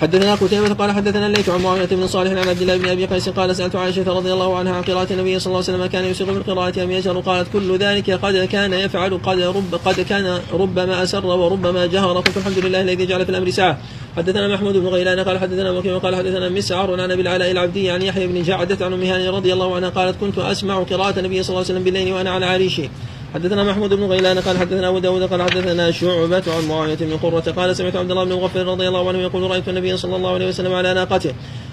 [0.00, 3.28] حدثنا قتيبة قال حدثنا الليث عن معاوية بن صالح عن عبد الله بن أبي قيس
[3.28, 6.24] قال سألت عائشة رضي الله عنها عن قراءة النبي صلى الله عليه وسلم كان يسر
[6.24, 11.26] بالقراءة ام يجهر قالت كل ذلك قد كان يفعل قد رب قد كان ربما أسر
[11.26, 12.20] وربما جهر.
[12.20, 13.78] قلت الحمد لله الذي جعل في الأمر ساعة.
[14.16, 18.02] حدثنا محمود بن غيلان قال حدثنا وكيع قال حدثنا مسعر عن أبي العلاء العبدي عن
[18.02, 21.64] يحيى بن جعدة عن هاني رضي الله عنها قالت كنت أسمع قراءة النبي صلى الله
[21.64, 22.88] عليه وسلم بالليل وأنا على عريشي.
[23.34, 27.50] حدثنا محمود بن غيلان قال حدثنا أبو داود قال حدثنا شعبة عن معاوية بن قرة
[27.56, 30.48] قال سمعت عبد الله بن مغفر رضي الله عنه يقول رأيت النبي صلى الله عليه
[30.48, 31.32] وسلم على ناقته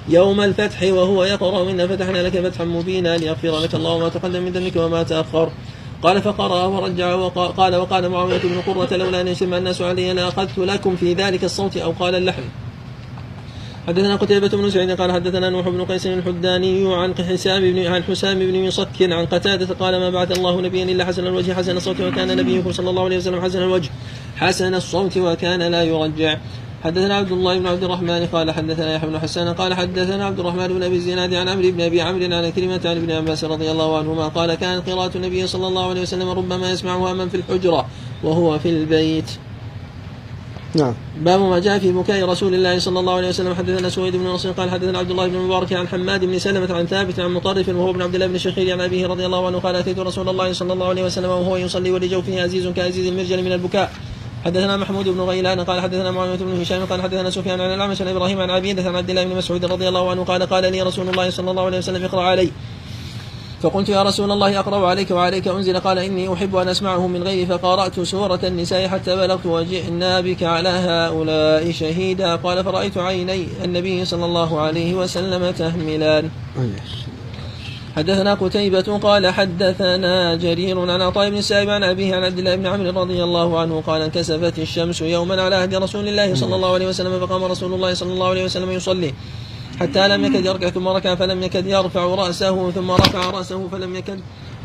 [0.09, 4.51] يوم الفتح وهو يقرأ منا فتحنا لك فتحا مبينا ليغفر لك الله ما تقدم من
[4.51, 5.49] ذنبك وما تأخر.
[6.03, 10.95] قال فقرأ ورجع وقال وقال معاوية بن قرة لولا أن يجتمع الناس علي لأخذت لكم
[10.95, 12.43] في ذلك الصوت أو قال اللحم
[13.87, 18.39] حدثنا قتيبة بن سعيد قال حدثنا نوح بن قيس الحداني عن حسام بن عن حسام
[18.39, 22.37] بن مصك عن قتادة قال ما بعث الله نبيا إلا حسن الوجه حسن الصوت وكان
[22.37, 23.89] نبيه صلى الله عليه وسلم حسن الوجه
[24.37, 26.37] حسن الصوت وكان لا يرجع.
[26.83, 30.67] حدثنا عبد الله بن عبد الرحمن قال حدثنا يحيى بن حسان قال حدثنا عبد الرحمن
[30.67, 33.97] بن أبي الزناد عن عمرو بن أبي عمرو عن كلمة عن ابن عباس رضي الله
[33.97, 37.85] عنهما قال كانت قراءة النبي صلى الله عليه وسلم ربما يسمعها من في الحجرة
[38.23, 39.46] وهو في البيت.
[40.77, 40.93] نعم.
[41.17, 44.51] باب ما جاء في بكاء رسول الله صلى الله عليه وسلم حدثنا سويد بن نصر
[44.51, 47.89] قال حدثنا عبد الله بن مبارك عن حماد بن سلمة عن ثابت عن مطرف وهو
[47.89, 50.73] ابن عبد الله بن شخير عن أبيه رضي الله عنه قال أتيت رسول الله صلى
[50.73, 53.91] الله عليه وسلم وهو يصلي ولجوفه عزيز كعزيز المرجل من البكاء.
[54.45, 58.07] حدثنا محمود بن غيلان قال حدثنا معاوية بن هشام قال حدثنا سفيان عن الأعمش عن
[58.07, 61.09] إبراهيم عن عبيدة عن عبد الله بن مسعود رضي الله عنه قال قال لي رسول
[61.09, 62.51] الله صلى الله عليه وسلم اقرأ علي.
[63.61, 65.79] فقلت يا رسول الله أقرأ عليك وعليك أنزل.
[65.79, 67.45] قال إني أحب أن أسمعه من غيري.
[67.45, 72.35] فقرأت سورة النساء حتى بلغت وجئنا بك على هؤلاء شهيدا.
[72.35, 76.29] قال فرأيت عيني النبي صلى الله عليه وسلم تهملان.
[77.95, 82.65] حدثنا قتيبة قال حدثنا جرير عن عطاء بن السائب عن أبيه عن عبد الله بن
[82.65, 86.87] عمرو رضي الله عنه قال انكسفت الشمس يوما على عهد رسول الله صلى الله عليه
[86.87, 87.27] وسلم.
[87.27, 89.13] فقام رسول الله صلى الله عليه وسلم يصلي.
[89.79, 94.19] حتى لم يكد يركع ثم ركع فلم يكد يرفع رأسه ثم رفع رأسه فلم يكد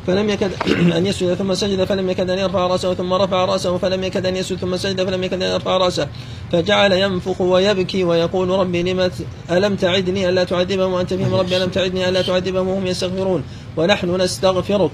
[0.06, 0.50] فلم يكد
[0.96, 4.36] أن يسجد ثم سجد فلم يكد أن يرفع رأسه ثم رفع رأسه فلم يكد أن
[4.36, 6.08] يسجد ثم سجد فلم يكد أن يرفع رأسه.
[6.52, 9.10] فجعل ينفخ ويبكي ويقول ربي لم
[9.50, 13.44] ألم تعدني ألا تعذبهم؟ وأنت فيهم ربي ألم تعدني ألا تعذبهم؟ وهم يستغفرون.
[13.76, 14.90] ونحن نستغفرك.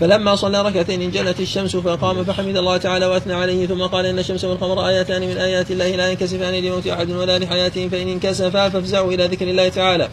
[0.00, 4.44] فلما صلى ركعتين انجلت الشمس فقام فحمد الله تعالى وأثنى عليه ثم قال إن الشمس
[4.44, 9.26] والقمر آيتان من آيات الله لا ينكسفان لموت أحد ولا لحياته فإن انكسفا فافزعوا إلى
[9.26, 10.08] ذكر الله تعالى.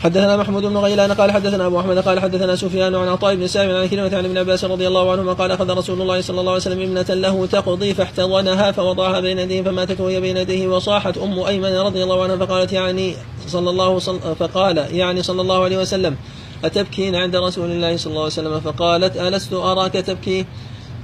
[0.00, 3.76] حدثنا محمود بن غيلان قال حدثنا أبو أحمد قال حدثنا سفيان عن عطاء بن سالم
[3.76, 6.62] عن كلمة عن ابن عباس رضي الله عنهما قال أخذ رسول الله صلى الله عليه
[6.62, 11.76] وسلم ابنة له تقضي فاحتضنها فوضعها بين يديه فماتت وهي بين يديه وصاحت أم أيمن
[11.76, 13.14] رضي الله عنها فقالت يعني
[13.46, 16.16] صلى الله صل فقال يعني صلى الله عليه وسلم
[16.64, 20.46] أتبكين عند رسول الله صلى الله عليه وسلم؟ فقالت ألست أراك تبكي؟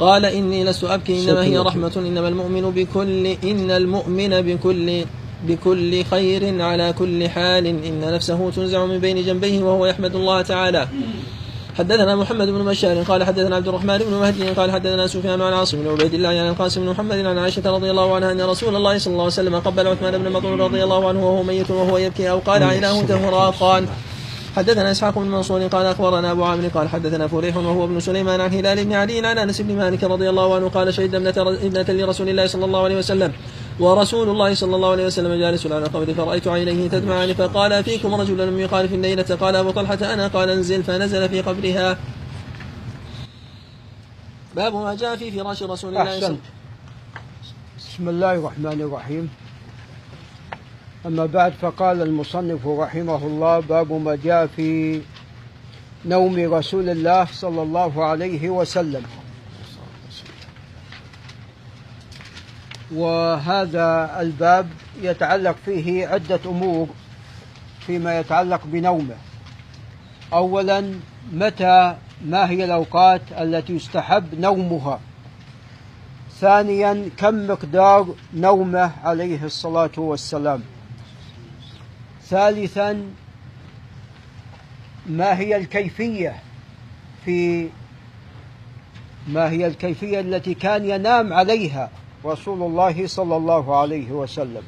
[0.01, 5.05] قال إني لست أبكي إنما هي رحمة إنما المؤمن بكل إن المؤمن بكل
[5.47, 10.89] بكل خير على كل حال إن نفسه تنزع من بين جنبيه وهو يحمد الله تعالى.
[11.79, 15.79] حدثنا محمد بن بشار قال حدثنا عبد الرحمن بن مهدي قال حدثنا سفيان عن عاصم
[15.83, 18.99] بن عبيد الله عن القاسم بن محمد عن عائشة رضي الله عنها أن رسول الله
[18.99, 22.31] صلى الله عليه وسلم قبل عثمان بن مطعون رضي الله عنه وهو ميت وهو يبكي
[22.31, 23.87] أو قال عيناه تهراقان
[24.57, 28.53] حدثنا إسحاق بن منصور قال أخبرنا أبو عامر قال حدثنا فليح وهو ابن سليمان عن
[28.55, 32.29] هلال بن علي عن أنس بن مالك رضي الله عنه قال شهد ابنة ابنة لرسول
[32.29, 33.33] الله صلى الله عليه وسلم
[33.81, 38.49] ورسول الله صلى الله عليه وسلم جالس على قبر فرأيت عينيه تدمعان فقال فيكم رجل
[38.49, 41.99] لم يخالف الليلة قال أبو طلحة أنا قال انزل فنزل في قبرها
[44.57, 46.39] باب ما جاء في فراش رسول الله صلى الله عليه وسلم
[47.79, 49.29] بسم الله الرحمن الرحيم.
[51.07, 55.01] أما بعد فقال المصنف رحمه الله باب ما جاء في
[56.05, 59.03] نوم رسول الله صلى الله عليه وسلم.
[62.95, 64.69] وهذا الباب
[65.03, 66.89] يتعلق فيه عدة أمور
[67.87, 69.17] فيما يتعلق بنومه.
[70.33, 70.95] أولا
[71.33, 75.01] متى ما هي الأوقات التي يستحب نومها؟
[76.41, 80.63] ثانيا كم مقدار نومه عليه الصلاة والسلام؟
[82.31, 83.05] ثالثا
[85.07, 86.35] ما هي الكيفية
[87.25, 87.69] في
[89.29, 91.91] ما هي الكيفية التي كان ينام عليها
[92.25, 94.63] رسول الله صلى الله عليه وسلم؟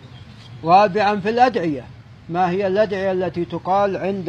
[0.64, 1.84] رابعا في الأدعية
[2.28, 4.28] ما هي الأدعية التي تقال عند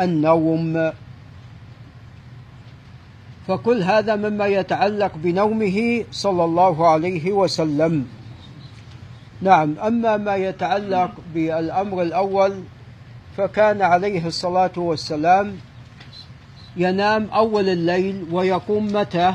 [0.00, 0.92] النوم؟
[3.48, 8.06] فكل هذا مما يتعلق بنومه صلى الله عليه وسلم.
[9.44, 12.62] نعم أما ما يتعلق بالأمر الأول
[13.36, 15.56] فكان عليه الصلاة والسلام
[16.76, 19.34] ينام أول الليل ويقوم متى؟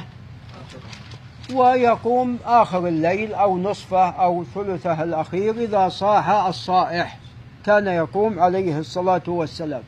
[1.53, 7.17] ويقوم آخر الليل أو نصفه أو ثلثه الأخير إذا صاح الصائح.
[7.65, 9.83] كان يقوم عليه الصلاة والسلام.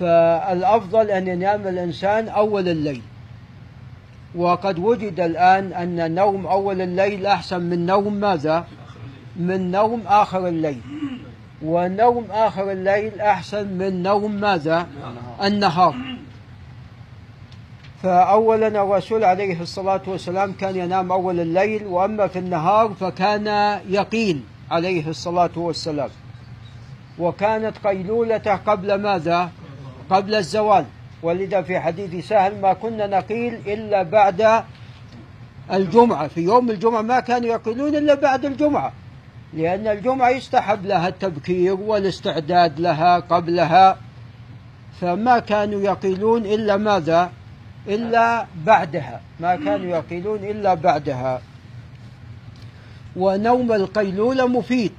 [0.00, 3.02] فالأفضل أن ينام الإنسان أول الليل.
[4.34, 8.66] وقد وجد الآن أن نوم أول الليل أحسن من نوم ماذا؟
[9.36, 10.80] من نوم آخر الليل
[11.62, 14.86] ونوم آخر الليل أحسن من نوم ماذا؟
[15.44, 15.94] النهار
[18.02, 23.46] فأولا الرسول عليه الصلاة والسلام كان ينام أول الليل وأما في النهار فكان
[23.88, 24.40] يقيل
[24.70, 26.10] عليه الصلاة والسلام
[27.18, 29.50] وكانت قيلولته قبل ماذا؟
[30.10, 30.84] قبل الزوال
[31.22, 34.64] ولذا في حديث سهل ما كنا نقيل إلا بعد
[35.72, 36.28] الجمعة.
[36.28, 38.92] في يوم الجمعة ما كانوا يقيلون إلا بعد الجمعة
[39.52, 43.98] لأن الجمعة يستحب لها التبكير والاستعداد لها قبلها.
[45.00, 47.32] فما كانوا يقيلون إلا ماذا؟
[47.88, 49.20] إلا بعدها.
[49.40, 51.42] ما كانوا يقيلون إلا بعدها.
[53.16, 54.92] ونوم القيلولة مفيد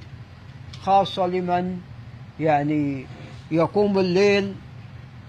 [0.82, 1.78] خاصة لمن
[2.40, 3.06] يعني
[3.50, 4.54] يقوم الليل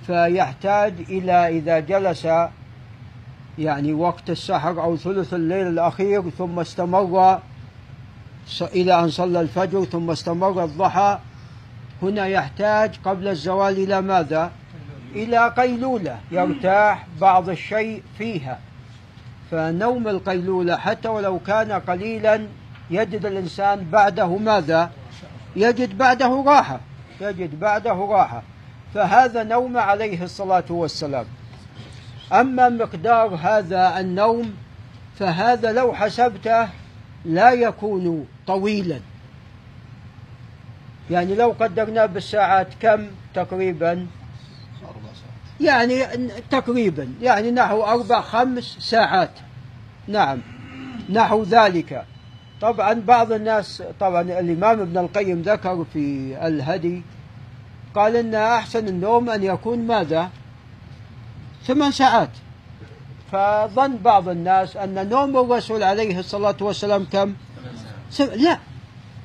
[0.07, 2.27] فيحتاج إلى إذا جلس
[3.57, 7.39] يعني وقت السحر أو ثلث الليل الأخير ثم استمر
[8.61, 11.19] إلى أن صلى الفجر ثم استمر الضحى
[12.01, 14.51] هنا يحتاج قبل الزوال إلى ماذا؟
[15.15, 18.59] إلى قيلولة يرتاح بعض الشيء فيها
[19.51, 22.47] فنوم القيلولة حتى ولو كان قليلا
[22.89, 24.91] يجد الإنسان بعده ماذا؟
[25.55, 26.79] يجد بعده راحة
[27.21, 28.43] يجد بعده راحة
[28.93, 31.25] فهذا نوم عليه الصلاة والسلام.
[32.33, 34.53] أما مقدار هذا النوم
[35.19, 36.67] فهذا لو حسبته
[37.25, 38.99] لا يكون طويلا.
[41.11, 44.07] يعني لو قدرنا بالساعات كم تقريبا؟
[45.61, 46.05] يعني
[46.51, 49.31] تقريبا يعني نحو أربع خمس ساعات.
[50.07, 50.39] نعم
[51.09, 52.05] نحو ذلك.
[52.61, 57.01] طبعا بعض الناس طبعا الإمام ابن القيم ذكر في الهدي
[57.95, 60.29] قال إن أحسن النوم أن يكون ماذا؟
[61.65, 62.29] ثمان ساعات.
[63.31, 67.33] فظن بعض الناس أن نوم الرسول عليه الصلاة والسلام كم؟
[68.35, 68.57] لا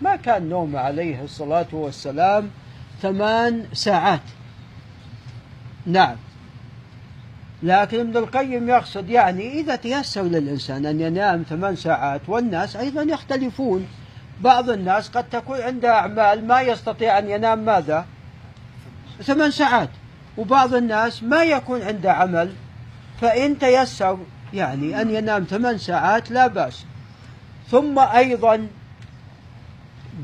[0.02, 2.50] ما كان نوم عليه الصلاة والسلام
[3.02, 4.20] ثمان ساعات.
[5.86, 6.16] نعم.
[7.62, 13.86] لكن ابن القيم يقصد يعني إذا تيسر للإنسان أن ينام ثمان ساعات والناس أيضا يختلفون.
[14.40, 18.06] بعض الناس قد تكون عنده أعمال ما يستطيع أن ينام ماذا؟
[19.22, 19.90] ثمان ساعات
[20.36, 22.54] وبعض الناس ما يكون عنده عمل
[23.20, 24.18] فإن تيسر
[24.54, 26.84] يعني أن ينام ثمان ساعات لا بأس
[27.70, 28.68] ثم أيضا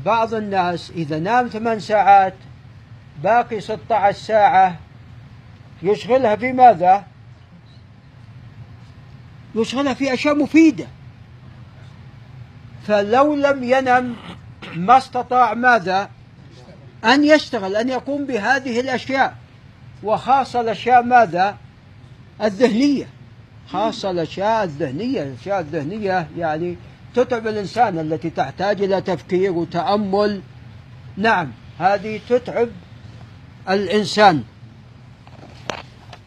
[0.05, 2.33] بعض الناس إذا نام ثمان ساعات
[3.23, 4.79] باقي 16 ساعة
[5.83, 7.03] يشغلها في ماذا؟
[9.55, 10.87] يشغلها في أشياء مفيدة
[12.87, 14.15] فلو لم ينم
[14.75, 16.09] ما استطاع ماذا؟
[17.05, 19.35] أن يشتغل أن يقوم بهذه الأشياء.
[20.03, 21.57] وخاصة الأشياء ماذا؟
[22.43, 23.07] الذهنية.
[23.67, 26.77] خاصة الأشياء الذهنية الأشياء الذهنية يعني
[27.15, 30.41] تتعب الإنسان التي تحتاج إلى تفكير وتأمل.
[31.17, 32.69] نعم هذه تتعب
[33.69, 34.43] الإنسان.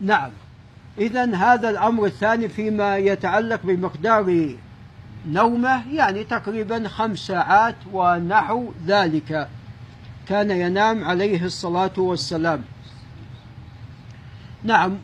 [0.01, 0.31] نعم.
[0.99, 4.57] إذا هذا الأمر الثاني فيما يتعلق بمقدار
[5.29, 9.49] نومه يعني تقريبا خمس ساعات ونحو ذلك.
[10.29, 12.62] كان ينام عليه الصلاة والسلام.
[14.64, 14.97] نعم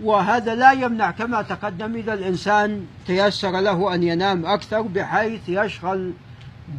[0.00, 6.12] وهذا لا يمنع كما تقدم إذا الإنسان تيسر له أن ينام أكثر بحيث يشغل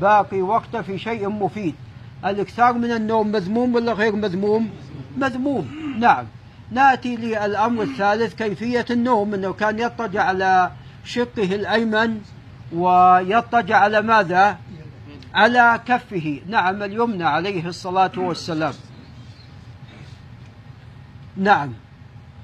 [0.01, 1.75] باقي وقته في شيء مفيد.
[2.25, 4.69] الإكثار من النوم مذموم ولا غير مذموم؟
[5.17, 5.67] مذموم.
[5.99, 6.25] نعم.
[6.71, 10.71] نأتي للأمر الثالث كيفية النوم إنه كان يضطجع على
[11.03, 12.21] شقه الأيمن
[12.73, 14.57] ويضطجع على ماذا؟
[15.33, 16.41] على كفه.
[16.47, 18.73] نعم اليمنى عليه الصلاة والسلام.
[21.37, 21.73] نعم.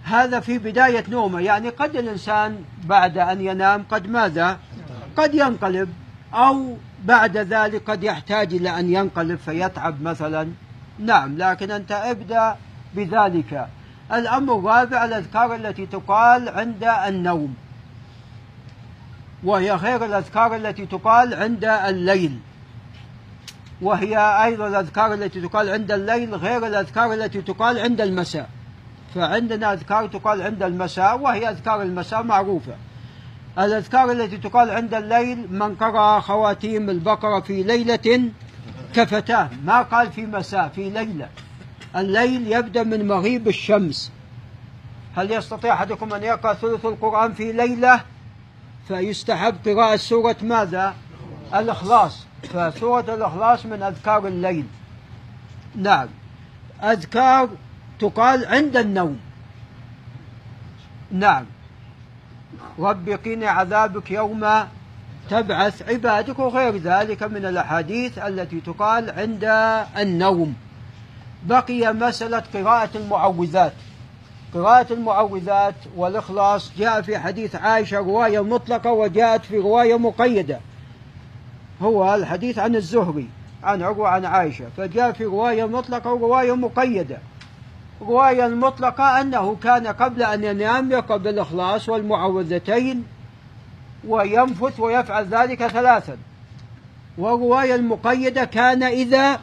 [0.04, 1.40] هذا في بداية نومه.
[1.40, 4.60] يعني قد الإنسان بعد أن ينام قد ماذا؟
[5.18, 5.94] قد ينقلب
[6.34, 10.48] أو بعد ذلك قد يحتاج إلى أن ينقلب فيتعب مثلا.
[11.00, 12.56] نعم لكن أنت ابدأ
[12.96, 13.68] بذلك.
[14.14, 17.56] الأمر الرابع الأذكار التي تقال عند النوم.
[19.44, 22.40] وهي غير الأذكار التي تقال عند الليل.
[23.82, 28.50] وهي أيضا الأذكار التي تقال عند الليل غير الأذكار التي تقال عند المساء.
[29.16, 32.76] فعندنا أذكار تقال عند المساء وهي أذكار المساء معروفة.
[33.60, 38.30] الأذكار التي تقال عند الليل من قرأ خواتيم البقرة في ليلة
[38.94, 41.30] كفتاه ما قال في مساء في ليلة.
[41.96, 44.12] الليل يبدأ من مغيب الشمس.
[45.16, 48.02] هل يستطيع أحدكم أن يقرأ ثلث القرآن في ليلة؟
[48.88, 50.94] فيستحب قراءة سورة ماذا؟
[51.56, 52.26] الإخلاص.
[52.46, 54.66] فسورة الإخلاص من أذكار الليل.
[55.76, 56.08] نعم.
[56.84, 57.50] أذكار
[58.00, 59.20] تقال عند النوم.
[61.12, 61.46] نعم.
[62.80, 64.48] رب قني عذابك يوم
[65.30, 65.90] تبعث.
[65.90, 69.44] عبادك وغير ذلك من الأحاديث التي تقال عند
[69.98, 70.56] النوم.
[71.44, 73.74] بقي مسألة قراءة المعوذات.
[74.54, 80.60] قراءة المعوذات والإخلاص جاء في حديث عائشة رواية مطلقة وجاءت في رواية مقيدة.
[81.82, 83.28] هو الحديث عن الزهري
[83.64, 84.66] عن عروة عن عائشة.
[84.78, 87.18] فجاء في رواية مطلقة ورواية مقيدة.
[88.02, 93.04] الرواية المطلقة أنه كان قبل أن ينام يقرأ بالإخلاص والمعوذتين
[94.08, 96.18] وينفث ويفعل ذلك ثلاثا.
[97.18, 99.40] والرواية المقيدة كان إذا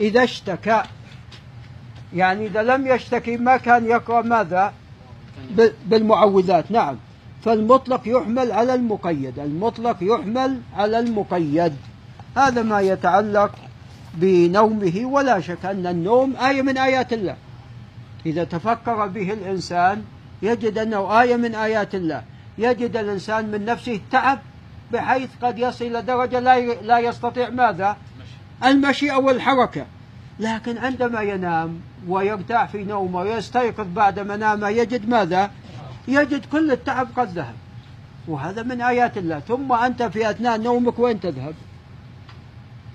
[0.00, 0.82] إذا اشتكى.
[2.14, 4.72] يعني إذا لم يشتكي ما كان يقرأ ماذا؟
[5.86, 6.70] بالمعوذات.
[6.70, 6.96] نعم.
[7.44, 11.72] فالمطلق يحمل على المقيد المطلق يحمل على المقيد.
[12.36, 13.50] هذا ما يتعلق
[14.14, 17.36] بنومه ولا شك أن النوم آية من آيات الله.
[18.26, 20.04] إذا تفكر به الإنسان
[20.42, 22.22] يجد أنه آية من آيات الله.
[22.58, 24.38] يجد الإنسان من نفسه تعب
[24.92, 26.40] بحيث قد يصل إلى درجة
[26.82, 27.96] لا يستطيع ماذا؟
[28.64, 29.10] المشي.
[29.12, 29.86] أو الحركة.
[30.40, 35.50] لكن عندما ينام ويرتاح في نومه ويستيقظ بعد منامه يجد ماذا؟
[36.08, 37.54] يجد كل التعب قد ذهب.
[38.28, 39.38] وهذا من آيات الله.
[39.40, 41.54] ثم أنت في أثناء نومك وين تذهب؟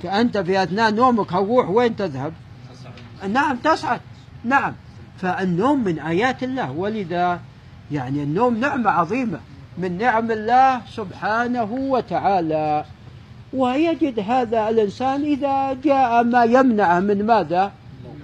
[0.04, 2.34] فأنت في أثناء نومك الروح وين تذهب؟
[3.30, 4.02] نعم تصعد
[4.44, 4.74] نعم.
[5.18, 6.72] فالنوم من آيات الله.
[6.72, 7.40] ولذا
[7.92, 9.40] يعني النوم نعمة عظيمة
[9.78, 12.86] من نعم الله سبحانه وتعالى.
[13.54, 17.72] ويجد هذا الإنسان إذا جاء ما يمنعه من ماذا؟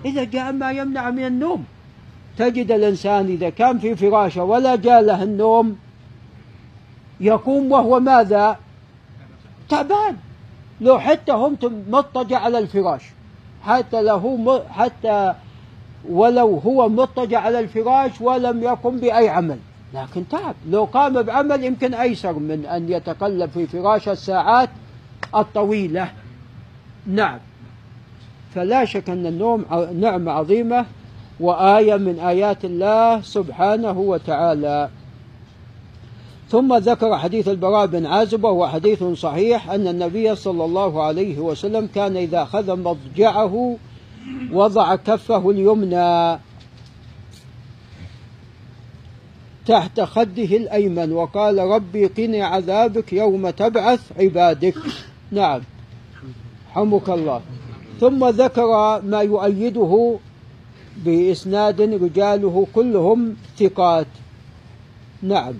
[0.05, 1.65] إذا جاء ما يمنع من النوم.
[2.37, 5.77] تجد الإنسان إذا كان في فراشه ولا جاء له النوم
[7.19, 8.57] يقوم وهو ماذا؟
[9.69, 10.15] تعبان.
[10.81, 11.57] لو حتى هم
[11.89, 13.01] مضطجع على الفراش.
[13.63, 15.33] حتى له حتى
[16.09, 19.57] ولو هو مضطجع على الفراش ولم يقم بأي عمل.
[19.93, 20.55] لكن تعب.
[20.69, 24.69] لو قام بعمل يمكن أيسر من أن يتقلب في فراش الساعات
[25.35, 26.11] الطويلة.
[27.07, 27.39] نعم.
[28.55, 29.65] فلا شك أن النوم
[29.99, 30.85] نعمة عظيمة.
[31.39, 34.89] وآية من آيات الله سبحانه وتعالى.
[36.49, 41.89] ثم ذكر حديث البراء بن عازب وهو حديث صحيح أن النبي صلى الله عليه وسلم
[41.95, 43.77] كان إذا أخذ مضجعه
[44.51, 46.39] وضع كفه اليمنى
[49.65, 54.75] تحت خده الأيمن وقال ربي قني عذابك يوم تبعث عبادك.
[55.31, 55.61] نعم.
[56.71, 57.41] حمك الله.
[57.99, 60.19] ثم ذكر ما يؤيده
[60.97, 64.07] بإسناد رجاله كلهم ثقات.
[65.21, 65.53] نعم.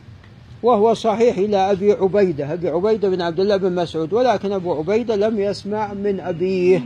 [0.64, 2.54] وهو صحيح إلى أبي عبيدة.
[2.54, 4.14] أبي عبيدة بن عبد الله بن مسعود.
[4.14, 6.82] ولكن أبو عبيدة لم يسمع من أبيه.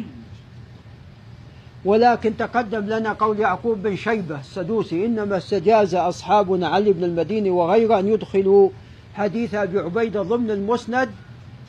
[1.85, 7.99] ولكن تقدم لنا قول يعقوب بن شيبة السدوسي إنما استجاز أصحابنا علي بن المديني وغيره
[7.99, 8.69] أن يدخلوا
[9.13, 11.09] حديث أبي عبيدة ضمن المسند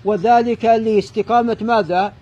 [0.05, 2.13] وذلك لاستقامة ماذا؟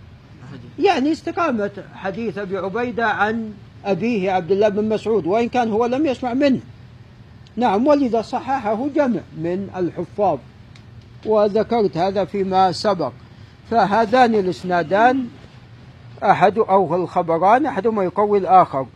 [0.78, 3.52] يعني استقامة حديث أبي عبيدة عن
[3.84, 6.60] أبيه عبد الله بن مسعود وإن كان هو لم يسمع منه.
[7.56, 10.38] نعم ولذا صححه جمع من الحفاظ
[11.26, 13.12] وذكرت هذا فيما سبق.
[13.70, 15.26] فهذان الإسنادان
[16.22, 18.86] أحد أو الخبران أحدهما يقوي الآخر.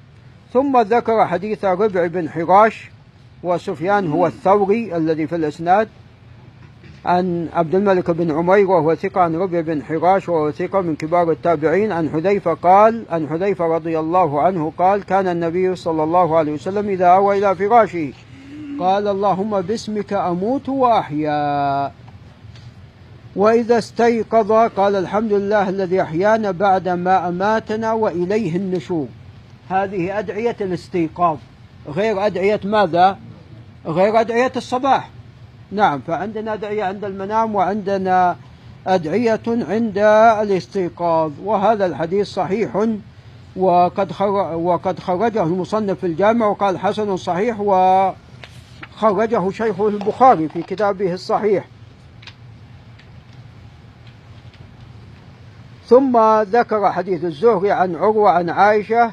[0.53, 2.91] ثم ذكر حديث ربع بن حراش
[3.43, 5.89] وسفيان هو الثوري الذي في الإسناد.
[7.05, 11.31] عن عبد الملك بن عمير وهو ثقة عن ربع بن حراش وهو ثقة من كبار
[11.31, 16.53] التابعين عن حذيفة قال عن حذيفة رضي الله عنه قال كان النبي صلى الله عليه
[16.53, 18.13] وسلم إذا أوى إلى فراشه
[18.81, 21.93] قال اللهم باسمك أموت وأحيا.
[23.37, 29.07] وإذا استيقظ قال الحمد لله الذي أحيانا بعد ما أماتنا وإليه النشور.
[29.69, 31.39] هذه أدعية الاستيقاظ.
[31.89, 33.19] غير أدعية ماذا؟
[33.87, 35.11] غير أدعية الصباح.
[35.73, 38.37] نعم فعندنا أدعية عند المنام وعندنا
[38.87, 39.99] أدعية عند
[40.43, 42.87] الاستيقاظ وهذا الحديث صحيح
[43.57, 44.13] وقد
[44.55, 51.65] وقد خرجه المصنف في الجامع وقال حسن صحيح وخرجه شيخه البخاري في كتابه الصحيح.
[55.87, 59.13] ثم ذكر حديث الزهري عن عروة عن عائشة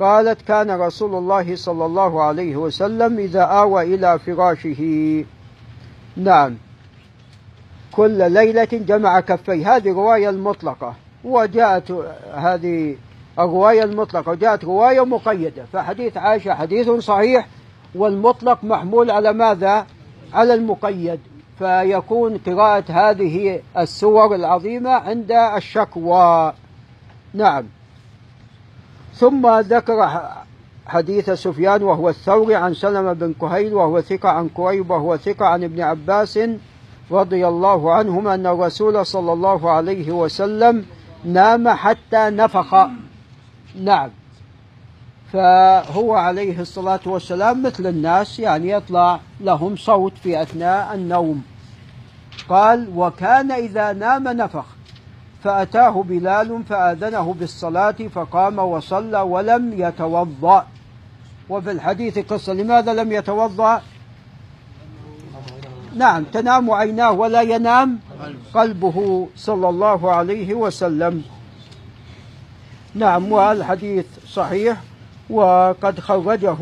[0.00, 5.24] قالت كان رسول الله صلى الله عليه وسلم إذا آوى إلى فراشه
[6.16, 6.56] نعم.
[7.92, 10.94] كل ليلة جمع كفي هذه رواية المطلقة.
[11.24, 11.90] وجاءت
[12.34, 12.96] هذه
[13.38, 14.30] الرواية المطلقة.
[14.30, 15.64] وجاءت رواية مقيدة.
[15.72, 17.46] فحديث عائشة حديث صحيح.
[17.94, 19.86] والمطلق محمول على ماذا؟
[20.32, 21.20] على المقيد.
[21.58, 26.52] فيكون قراءة هذه السور العظيمة عند الشكوى.
[27.34, 27.64] نعم.
[29.14, 30.20] ثم ذكر
[30.86, 35.64] حديث سفيان وهو الثوري عن سلمة بن كهيل وهو ثقة عن كريب وهو ثقة عن
[35.64, 36.38] ابن عباس
[37.10, 40.84] رضي الله عنهما أن الرسول صلى الله عليه وسلم
[41.24, 42.74] نام حتى نفخ.
[43.80, 44.10] نعم.
[45.32, 51.42] فهو عليه الصلاة والسلام مثل الناس يعني يطلع لهم صوت في أثناء النوم.
[52.48, 54.64] قال وكان إذا نام نفخ.
[55.44, 60.66] فأتاه بلال فآذنه بالصلاة فقام وصلى ولم يتوضأ.
[61.48, 63.82] وفي الحديث قصة لماذا لم يتوضأ؟
[65.96, 67.98] نعم تنام عيناه ولا ينام
[68.54, 71.22] قلبه صلى الله عليه وسلم.
[72.94, 74.80] نعم والحديث صحيح
[75.30, 76.58] وقد خرجه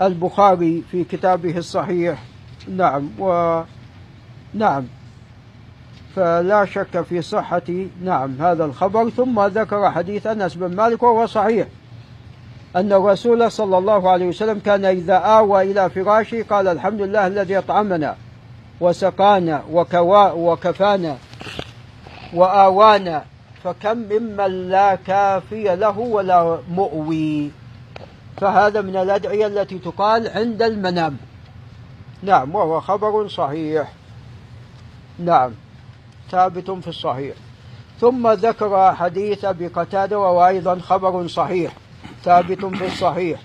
[0.00, 2.22] البخاري في كتابه الصحيح.
[2.68, 3.62] نعم و
[4.54, 4.84] نعم
[6.16, 9.10] فلا شك في صحة نعم هذا الخبر.
[9.10, 11.66] ثم ذكر حديث أنس بن مالك وهو صحيح.
[12.76, 17.58] أن الرسول صلى الله عليه وسلم كان إذا آوى إلى فراشه قال الحمد لله الذي
[17.58, 18.16] أطعمنا
[18.80, 21.16] وسقانا وكوا وكفانا
[22.34, 23.24] وآوانا
[23.64, 27.50] فكم ممن لا كافي له ولا مؤوي.
[28.36, 31.16] فهذا من الأدعية التي تقال عند المنام.
[32.22, 33.92] نعم وهو خبر صحيح.
[35.18, 35.52] نعم
[36.30, 37.34] ثابت في الصحيح.
[38.00, 41.72] ثم ذكر حديث أبي قتادة وهو أيضا خبر صحيح.
[42.24, 43.40] ثابت في الصحيح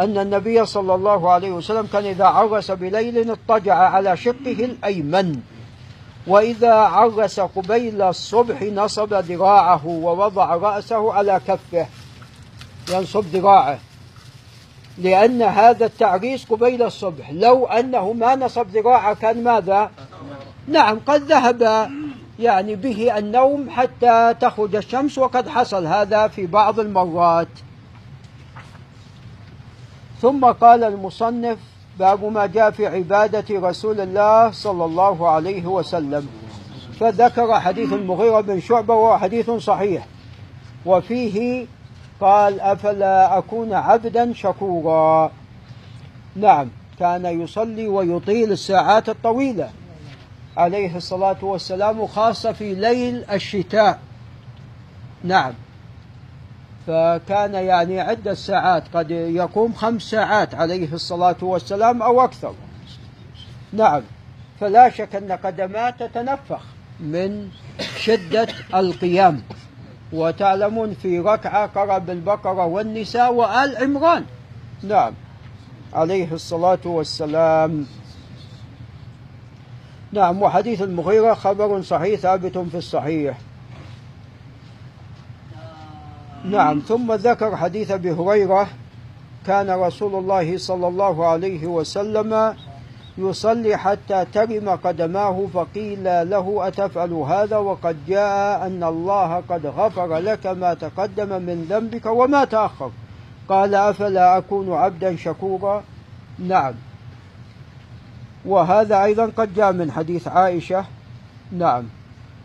[0.00, 5.40] أن النبي صلى الله عليه وسلم كان إذا عرس بليل اضطجع على شقه الأيمن.
[6.26, 11.86] وإذا عرس قبيل الصبح نصب ذراعه ووضع رأسه على كفه.
[12.92, 13.78] ينصب ذراعه.
[14.98, 17.30] لأن هذا التعريس قبيل الصبح.
[17.30, 19.90] لو أنه ما نصب ذراعه كان ماذا؟
[20.68, 21.90] نعم قد ذهب
[22.38, 27.48] يعني به النوم حتى تخرج الشمس وقد حصل هذا في بعض المرات.
[30.22, 31.58] ثم قال المصنف
[31.98, 36.28] باب ما جاء في عبادة رسول الله صلى الله عليه وسلم.
[37.00, 40.06] فذكر حديث المغيرة بن شعبة وهو حديث صحيح.
[40.86, 41.66] وفيه
[42.20, 45.30] قال أفلا أكون عبدا شكورا.
[46.36, 49.70] نعم كان يصلي ويطيل الساعات الطويلة.
[50.56, 53.98] عليه الصلاة والسلام خاصة في ليل الشتاء.
[55.24, 55.52] نعم.
[56.86, 62.54] فكان يعني عدة ساعات قد يقوم خمس ساعات عليه الصلاة والسلام أو أكثر.
[63.72, 64.02] نعم.
[64.60, 66.60] فلا شك أن قدمات تتنفخ
[67.00, 67.48] من
[67.98, 69.42] شدة القيام.
[70.12, 74.24] وتعلمون في ركعة قرأ بالبقرة والنساء وآل عمران.
[74.82, 75.14] نعم.
[75.92, 77.86] عليه الصلاة والسلام.
[80.12, 80.42] نعم.
[80.42, 83.38] وحديث المغيرة خبر صحيح ثابت في الصحيح.
[86.50, 88.68] نعم ثم ذكر حديث أبي هريرة
[89.46, 92.54] كان رسول الله صلى الله عليه وسلم
[93.18, 100.46] يصلي حتى ترم قدماه فقيل له أتفعل هذا؟ وقد جاء أن الله قد غفر لك
[100.46, 102.90] ما تقدم من ذنبك وما تأخر.
[103.48, 105.82] قال أفلا أكون عبدا شكورا؟
[106.38, 106.74] نعم.
[108.44, 110.84] وهذا أيضا قد جاء من حديث عائشة.
[111.52, 111.84] نعم.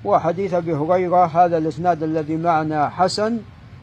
[0.06, 3.39] وحديث أبي هريرة هذا الإسناد الذي معنا حسن.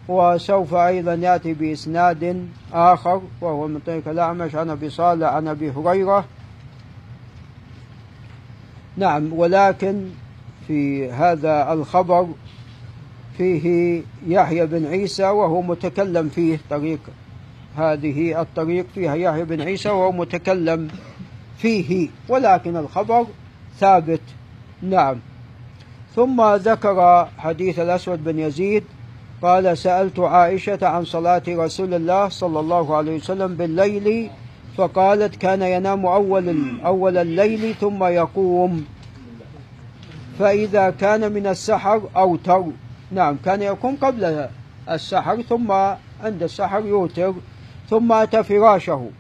[0.09, 6.25] وسوف أيضا يأتي بإسناد آخر وهو من طريق الأعمش عن أبي صالح عن أبي هريرة.
[8.97, 10.05] نعم ولكن
[10.67, 12.29] في هذا الخبر
[13.39, 17.01] فيه يحيى بن عيسى وهو متكلم فيه طريق
[17.77, 20.89] هذه الطريق فيها يحيى بن عيسى وهو متكلم
[21.59, 23.27] فيه ولكن الخبر
[23.79, 24.21] ثابت.
[24.83, 25.17] نعم.
[26.17, 28.85] ثم ذكر حديث الأسود بن يزيد
[29.43, 34.31] قال سألت عائشة عن صلاة رسول الله صلى الله عليه وسلم بالليل
[34.77, 38.87] فقالت كان ينام أول أول الليل ثم يقوم.
[40.39, 42.65] فإذا كان من السحر أوتر
[43.11, 44.49] نعم كان يقوم قبل
[44.91, 45.73] السحر ثم
[46.25, 47.35] عند السحر يوتر
[47.91, 49.11] ثم أتى فراشه.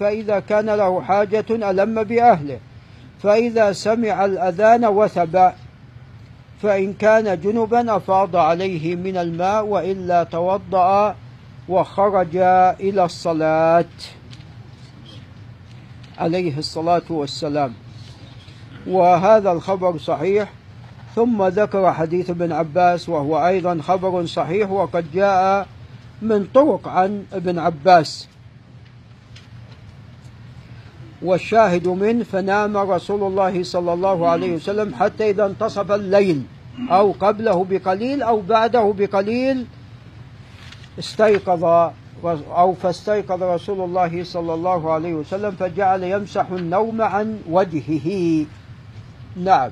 [0.00, 2.58] فإذا كان له حاجة ألم بأهله.
[3.22, 5.52] فإذا سمع الأذان وثب
[6.62, 11.14] فإن كان جنبا أفاض عليه من الماء وإلا توضأ
[11.68, 12.36] وخرج
[12.80, 13.84] إلى الصلاة.
[16.18, 17.72] عليه الصلاة والسلام.
[18.86, 20.52] وهذا الخبر صحيح.
[21.14, 24.70] ثم ذكر حديث ابن عباس وهو أيضا خبر صحيح.
[24.70, 25.66] وقد جاء
[26.22, 28.28] من طرق عن ابن عباس.
[31.22, 36.42] والشاهد منه فنام رسول الله صلى الله عليه وسلم حتى إذا انتصف الليل
[36.90, 39.66] أو قبله بقليل أو بعده بقليل
[40.98, 41.64] استيقظ
[42.24, 48.46] أو فاستيقظ رسول الله صلى الله عليه وسلم فجعل يمسح النوم عن وجهه.
[49.36, 49.70] نعم.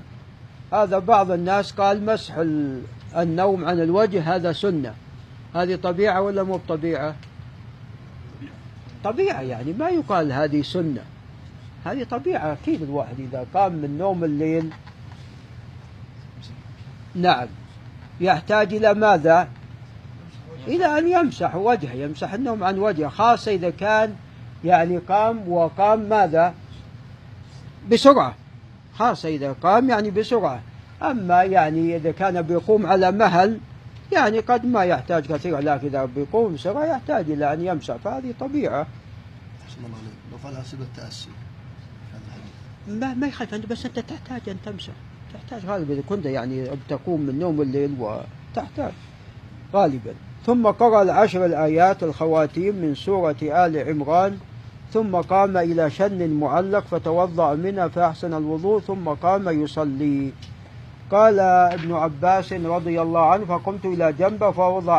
[0.73, 2.35] هذا بعض الناس قال مسح
[3.17, 4.95] النوم عن الوجه هذا سنة.
[5.55, 7.15] هذه طبيعة ولا مو بطبيعة؟
[9.05, 11.14] طبيعة يعني ما يقال هذه سنة.
[11.85, 14.71] هذه طبيعة أكيد الواحد إذا قام من نوم الليل.
[17.15, 17.47] نعم.
[18.21, 19.49] يحتاج إلى ماذا؟
[20.67, 24.15] إلى أن يمسح وجهه يمسح النوم عن وجهه خاصة إذا كان
[24.65, 26.55] يعني قام وقام ماذا؟
[27.91, 28.35] بسرعة.
[28.95, 30.61] خاصة إذا قام يعني بسرعة.
[31.03, 33.61] أما يعني إذا كان بيقوم على مهل
[34.13, 37.97] يعني قد ما يحتاج كثيرا لكن إذا بيقوم بسرعة يحتاج إلى أن يمسح.
[37.97, 38.87] فهذه طبيعة.
[40.33, 41.29] لو فعل التأسي.
[42.89, 44.93] ما ما يخالف أنت بس أنت تحتاج أن تمسح
[45.35, 48.93] تحتاج غالبا إذا كنت يعني بتقوم من نوم الليل وتحتاج
[49.75, 50.15] غالبا.
[50.47, 54.39] ثم قرأ العشر الآيات الخواتيم من سورة آل عمران.
[54.93, 60.33] ثم قام إلى شن معلق فتوضأ منها فأحسن الوضوء ثم قام يصلي.
[61.11, 64.97] قال ابن عباس رضي الله عنه فقمت إلى جنبه فوضع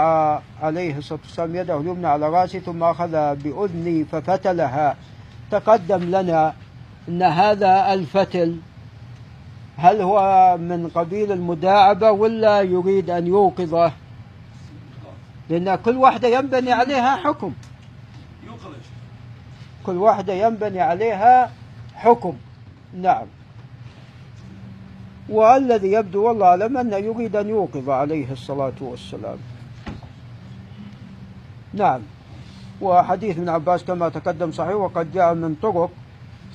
[0.61, 4.95] عليه الصلاة والسلام يده اليمنى على رأسي ثم أخذ بأذني ففتلها.
[5.51, 6.53] تقدم لنا
[7.09, 8.57] أن هذا الفتل
[9.77, 13.91] هل هو من قبيل المداعبة ولا يريد أن يوقظه؟
[15.49, 17.53] لأن كل واحدة ينبني عليها حكم.
[19.85, 21.51] كل واحدة ينبني عليها
[21.95, 22.33] حكم.
[22.93, 23.27] نعم.
[25.29, 29.37] والذي يبدو والله أعلم أنه يريد أن يوقظ عليه الصلاة والسلام.
[31.73, 32.01] نعم.
[32.81, 35.89] وحديث ابن عباس كما تقدم صحيح وقد جاء من طرق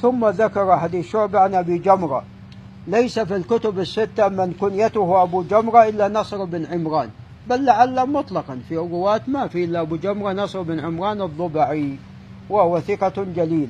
[0.02, 2.24] ثم ذكر حديث شعبة عن أبي جمرة.
[2.86, 7.08] ليس في الكتب الستة من كنيته أبو جمرة إلا نصر بن عمران.
[7.48, 11.96] بل لعل مطلقا في رواة ما في إلا أبو جمرة نصر بن عمران الضبعي
[12.50, 13.68] وهو ثقة جليل.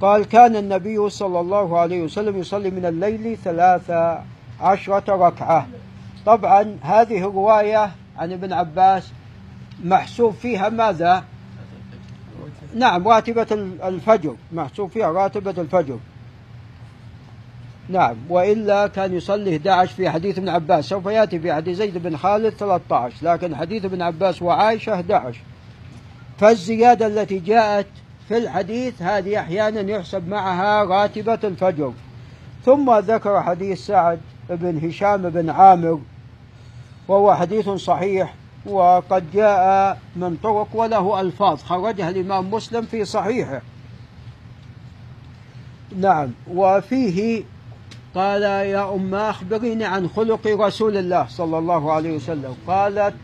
[0.00, 3.90] قال كان النبي صلى الله عليه وسلم يصلي من الليل ثلاث
[4.60, 5.66] عشرة ركعة.
[6.26, 9.12] طبعا هذه الرواية عن ابن عباس
[9.84, 11.24] محسوب فيها ماذا؟
[12.74, 13.46] نعم راتبة
[13.84, 15.98] الفجر محسوب فيها راتبة الفجر.
[17.88, 20.84] نعم وإلا كان يصلي 11 في حديث ابن عباس.
[20.84, 25.40] سوف يأتي في حديث زيد بن خالد 13 لكن حديث ابن عباس وعائشة 11
[26.38, 27.86] فالزيادة التي جاءت
[28.28, 31.92] في الحديث هذه أحيانا يحسب معها راتبة الفجر.
[32.64, 34.20] ثم ذكر حديث سعد
[34.50, 36.00] بن هشام بن عامر
[37.08, 38.34] وهو حديث صحيح.
[38.66, 41.62] وقد جاء من طرق وله ألفاظ.
[41.62, 43.62] خرجها الإمام مسلم في صحيحه.
[45.96, 46.30] نعم.
[46.50, 47.44] وفيه
[48.14, 52.56] قال يا أمة أخبريني عن خلق رسول الله صلى الله عليه وسلم.
[52.66, 53.14] قالت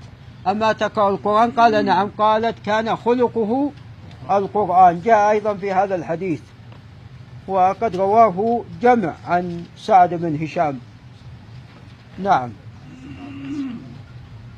[0.47, 2.11] أما تقرأ القرآن؟ قال نعم.
[2.19, 3.71] قالت كان خلقه
[4.31, 5.01] القرآن.
[5.01, 6.41] جاء أيضا في هذا الحديث.
[7.49, 10.79] وقد رواه جمع عن سعد بن هشام.
[12.19, 12.51] نعم.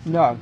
[0.07, 0.37] نعم.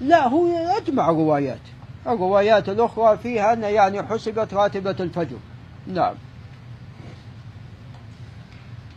[0.00, 1.60] لا هو أجمع روايات
[2.06, 5.36] الروايات الأخرى فيها أن يعني حسبت راتبة الفجر.
[5.86, 6.14] نعم.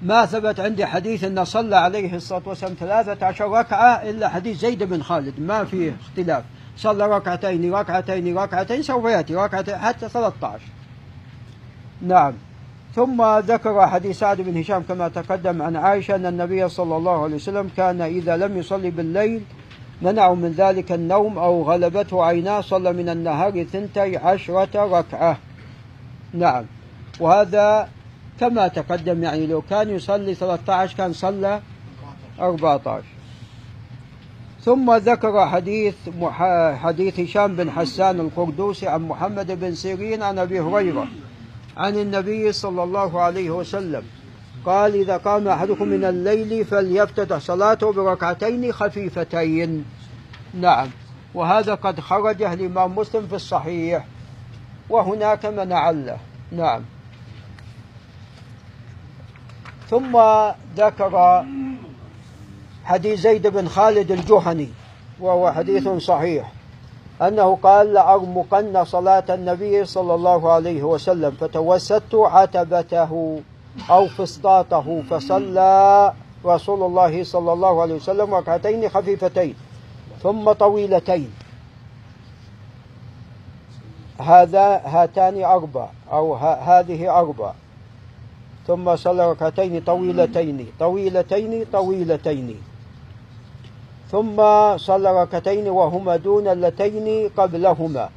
[0.01, 4.83] ما ثبت عندي حديث أن صلى عليه الصلاة والسلام ثلاثة عشر ركعة إلا حديث زيد
[4.83, 5.39] بن خالد.
[5.39, 6.43] ما فيه اختلاف.
[6.77, 9.35] صلى ركعتين ركعتين ركعتين سوف يأتي.
[9.35, 10.61] ركعتين حتى 13
[12.01, 12.33] نعم.
[12.95, 17.35] ثم ذكر حديث سعد بن هشام كما تقدم عن عائشة أن النبي صلى الله عليه
[17.35, 19.41] وسلم كان إذا لم يصلي بالليل
[20.01, 25.37] منعه من ذلك النوم أو غلبته عيناه صلى من النهار ثنتي عشرة ركعة.
[26.33, 26.65] نعم.
[27.19, 27.89] وهذا
[28.39, 31.59] كما تقدم يعني لو كان يصلي 13 كان صلى
[32.39, 33.03] 14
[34.61, 35.95] ثم ذكر حديث
[36.73, 41.07] حديث هشام بن حسان القردوسي عن محمد بن سيرين عن أبي هريرة
[41.77, 44.03] عن النبي صلى الله عليه وسلم.
[44.65, 49.85] قال إذا قام أحدكم من الليل فليفتتح صلاته بركعتين خفيفتين.
[50.53, 50.89] نعم.
[51.33, 54.05] وهذا قد خرجه الامام مسلم في الصحيح.
[54.89, 56.17] وهناك من عله
[56.51, 56.81] نعم.
[59.89, 60.21] ثم
[60.77, 61.45] ذكر
[62.85, 64.69] حديث زيد بن خالد الجهني
[65.19, 66.51] وهو حديث صحيح
[67.21, 73.41] أنه قال لأرمقن صلاة النبي صلى الله عليه وسلم فتوسدت عتبته.
[73.89, 76.13] أو فسطاطه فصلى
[76.45, 79.55] رسول الله صلى الله عليه وسلم ركعتين خفيفتين
[80.23, 81.31] ثم طويلتين.
[84.19, 87.53] هذا هاتان أربع أو هذه أربع.
[88.67, 92.61] ثم صلى ركعتين طويلتين طويلتين طويلتين.
[94.11, 94.37] ثم
[94.77, 98.09] صلى ركعتين وهما دون اللتين قبلهما.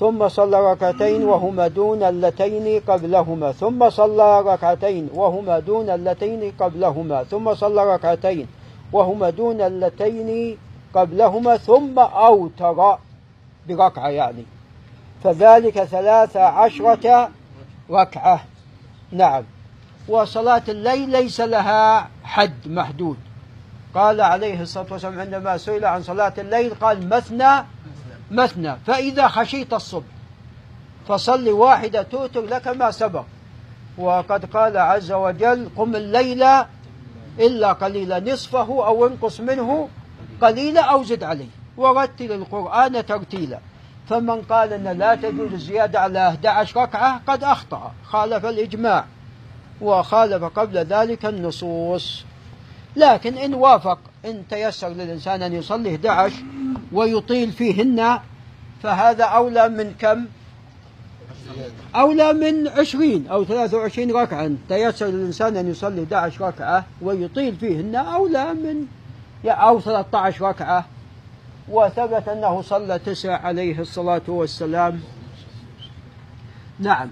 [0.00, 3.52] ثم صلى ركعتين وهما دون اللتين قبلهما.
[3.52, 7.24] ثم صلى ركعتين وهما دون اللتين قبلهما.
[7.24, 8.46] ثم صلى ركعتين
[8.92, 10.58] وهما دون اللتين
[10.94, 11.56] قبلهما.
[11.56, 12.98] ثم أوتر
[13.68, 14.44] بركعة يعني.
[15.24, 17.28] فذلك ثلاث عشرة
[17.90, 18.40] ركعة.
[19.12, 19.44] نعم.
[20.08, 23.16] وصلاة الليل ليس لها حد محدود.
[23.94, 27.64] قال عليه الصلاة والسلام عندما سئل عن صلاة الليل قال مثنى
[28.30, 30.06] مثنى فإذا خشيت الصبح
[31.08, 33.24] فصل واحدة توتر لك ما سبق.
[33.98, 36.44] وقد قال عز وجل قم الليل
[37.38, 39.88] إلا قليلا نصفه أو انقص منه
[40.42, 41.48] قليلا أو زد عليه.
[41.76, 43.58] ورتل القرآن ترتيلا.
[44.08, 49.04] فمن قال أن لا تجوز الزيادة على 11 ركعة قد أخطأ خالف الإجماع
[49.80, 52.24] وخالف قبل ذلك النصوص.
[52.96, 56.32] لكن إن وافق إن تيسر للإنسان أن يصلي 11
[56.92, 58.18] ويطيل فيهن
[58.82, 60.26] فهذا أولى من كم؟
[61.94, 64.50] أولى من عشرين أو ثلاثة وعشرين ركعة.
[64.68, 68.86] تيسر للإنسان أن يصلي 11 ركعة ويطيل فيهن أولى من
[69.44, 70.84] أو 13 ركعة.
[71.68, 75.00] وثبت أنه صلى تسع عليه الصلاة والسلام.
[76.78, 77.10] نعم.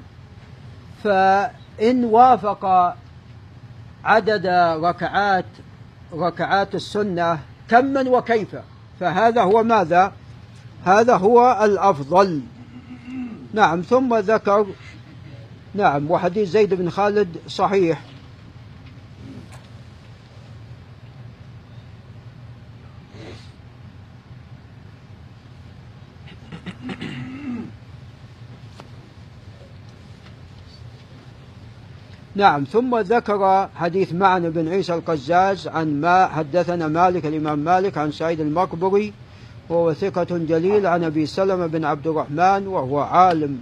[1.05, 2.95] فإن وافق
[4.05, 4.47] عدد
[4.83, 5.45] ركعات
[6.15, 8.57] ركعات السنة كما وكيف؟
[9.01, 10.13] فهذا هو ماذا؟
[10.85, 12.41] هذا هو الأفضل.
[13.55, 14.67] نعم ثم ذكر
[15.75, 18.01] نعم وحديث زيد بن خالد صحيح.
[32.39, 38.13] نعم ثم ذكر حديث معن بن عيسى القزاز عن ما حدثنا مالك الإمام مالك عن
[38.13, 39.13] سعيد المقبري
[39.69, 43.59] وهو ثقة جليل عن أبي سلمة بن عبد الرحمن وهو عالم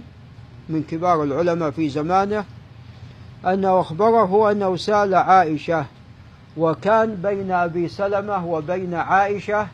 [0.69, 2.45] من كبار العلماء في زمانه
[3.45, 5.85] أنه أخبره أنه سأل عائشة
[6.57, 9.67] وكان بين أبي سلمة وبين عائشة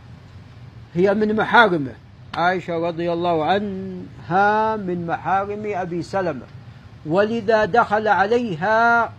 [0.94, 1.94] هي من محارمه.
[2.36, 6.63] عائشة رضي الله عنها من محارم أبي سلمة.
[7.06, 9.12] ولذا دخل عليها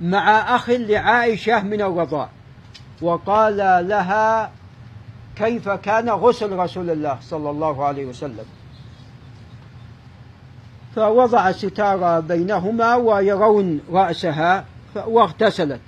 [0.00, 2.28] مع أخ لعائشة من الرضاع.
[3.02, 3.56] وقال
[3.88, 4.50] لها
[5.36, 8.44] كيف كان غسل رسول الله صلى الله عليه وسلم.
[10.96, 14.64] فوضع ستارة بينهما ويرون رأسها
[15.06, 15.80] واغتسلت.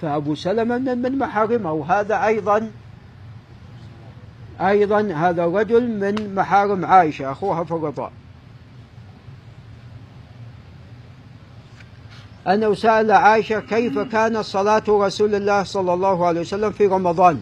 [0.00, 1.72] فأبو سلمة من محارمه.
[1.72, 2.70] وهذا أيضا
[4.60, 8.12] أيضا هذا رجل من محارم عائشة أخوها في الرضاء
[12.46, 17.40] أنه سأل عائشة كيف كانت صلاة رسول الله صلى الله عليه وسلم في رمضان.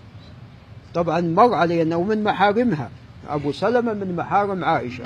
[0.94, 2.90] طبعا مر علي أنه من محارمها.
[3.28, 5.05] أبو سلمة من محارم عائشة.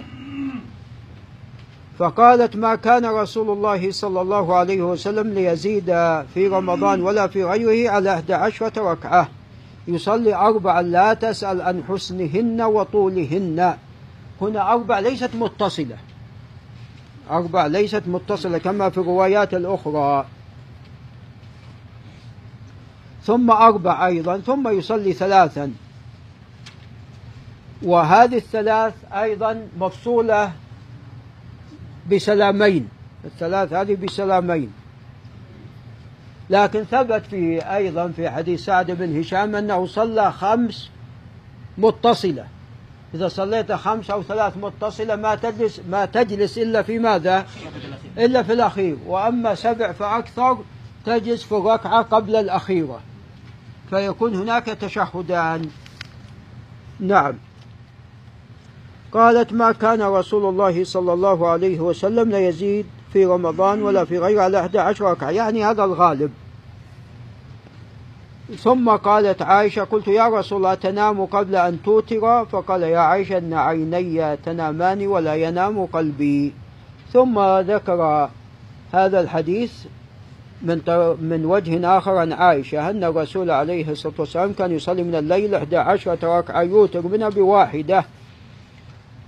[1.98, 5.86] فقالت ما كان رسول الله صلى الله عليه وسلم ليزيد
[6.34, 9.28] في رمضان ولا في غيره على 11 ركعة.
[9.88, 13.74] يصلي أربعا لا تسأل عن حسنهن وطولهن.
[14.40, 15.96] هنا أربع ليست متصلة.
[17.30, 20.26] أربع ليست متصلة كما في الروايات الأخرى.
[23.22, 25.72] ثم أربع أيضا ثم يصلي ثلاثا.
[27.82, 30.52] وهذه الثلاث أيضا مفصولة
[32.10, 32.88] بسلامين.
[33.24, 34.72] الثلاث هذه بسلامين.
[36.50, 40.90] لكن ثبت في أيضا في حديث سعد بن هشام أنه صلى خمس
[41.78, 42.53] متصلة.
[43.14, 47.46] إذا صليت خمس أو ثلاث متصلة ما تجلس ما تجلس إلا في ماذا؟
[48.18, 48.96] إلا في الأخير.
[49.06, 50.58] وأما سبع فأكثر
[51.06, 53.00] تجلس في الركعة قبل الأخيرة.
[53.90, 55.70] فيكون هناك تشهدان.
[57.00, 57.34] نعم.
[59.12, 64.18] قالت ما كان رسول الله صلى الله عليه وسلم لا يزيد في رمضان ولا في
[64.18, 65.30] غيره على 11 ركعة.
[65.30, 66.30] يعني هذا الغالب.
[68.52, 73.54] ثم قالت عائشة قلت يا رسول الله تنام قبل أن توتر؟ فقال يا عائشة أن
[73.54, 76.52] عيني تنامان ولا ينام قلبي.
[77.12, 78.28] ثم ذكر
[78.92, 79.72] هذا الحديث
[80.62, 80.80] من
[81.20, 86.18] من وجه آخر عن عائشة أن الرسول عليه الصلاة والسلام كان يصلي من الليل 11
[86.22, 88.04] ركعة يوتر منها بواحدة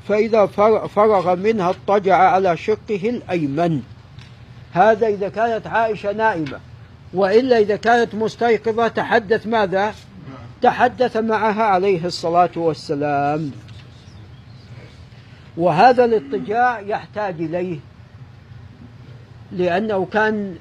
[0.09, 0.47] فإذا
[0.87, 3.83] فرغ منها اضطجع على شقه الأيمن.
[4.73, 6.61] هذا إذا كانت عائشة نائمة.
[7.15, 9.95] وإلا إذا كانت مستيقظة تحدث ماذا؟
[10.63, 13.51] تحدث معها عليه الصلاة والسلام.
[15.57, 17.79] وهذا الاضطجاع يحتاج إليه
[19.53, 20.57] لأنه كان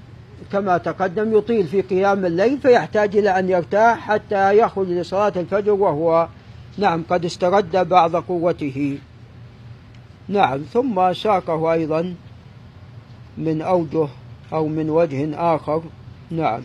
[0.52, 6.28] كما تقدم يطيل في قيام الليل فيحتاج إلى أن يرتاح حتى يخرج لصلاة الفجر وهو
[6.78, 8.98] نعم قد استرد بعض قوته.
[10.28, 12.16] نعم ثم ساقه أيضا
[13.38, 14.08] من أوجه
[14.54, 15.82] أو من وجه آخر.
[16.32, 16.62] نعم.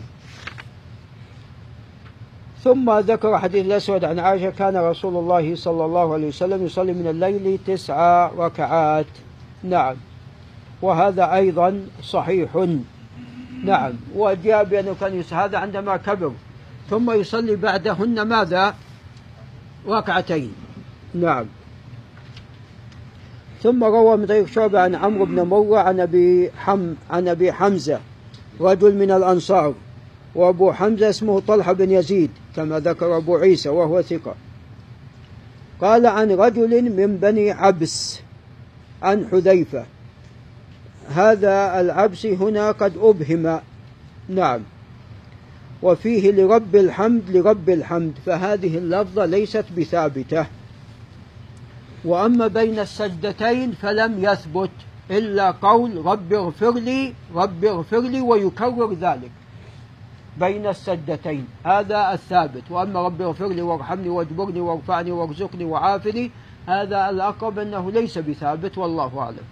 [2.63, 7.07] ثم ذكر حديث الأسود عن عائشة كان رسول الله صلى الله عليه وسلم يصلي من
[7.07, 9.05] الليل تسع ركعات.
[9.63, 9.95] نعم.
[10.81, 12.67] وهذا أيضا صحيح.
[13.63, 13.93] نعم.
[14.15, 16.31] وجاء بأنه كان هذا عندما كبر.
[16.89, 18.75] ثم يصلي بعدهن ماذا؟
[19.87, 20.53] ركعتين.
[21.13, 21.45] نعم.
[23.63, 27.99] ثم روى من طريق شعبة عن عمرو بن مرة عن أبي حم عن أبي حمزة.
[28.61, 29.73] رجل من الأنصار
[30.35, 34.35] وأبو حمزة اسمه طلحة بن يزيد كما ذكر أبو عيسى وهو ثقة.
[35.81, 38.19] قال عن رجل من بني عبس
[39.01, 39.85] عن حذيفة
[41.09, 43.59] هذا العبس هنا قد أبهم.
[44.29, 44.61] نعم.
[45.81, 50.45] وفيه لرب الحمد لرب الحمد فهذه اللفظة ليست بثابتة.
[52.05, 54.69] وأما بين السجدتين فلم يثبت.
[55.11, 59.31] إلا قول رب اغفر لي رب اغفر لي ويكرر ذلك.
[60.39, 62.63] بين السجدتين هذا الثابت.
[62.69, 66.31] وأما رب اغفر لي وارحمني واجبرني وارفعني وارزقني وعافني
[66.67, 69.45] هذا الأقرب أنه ليس بثابت والله أعلم.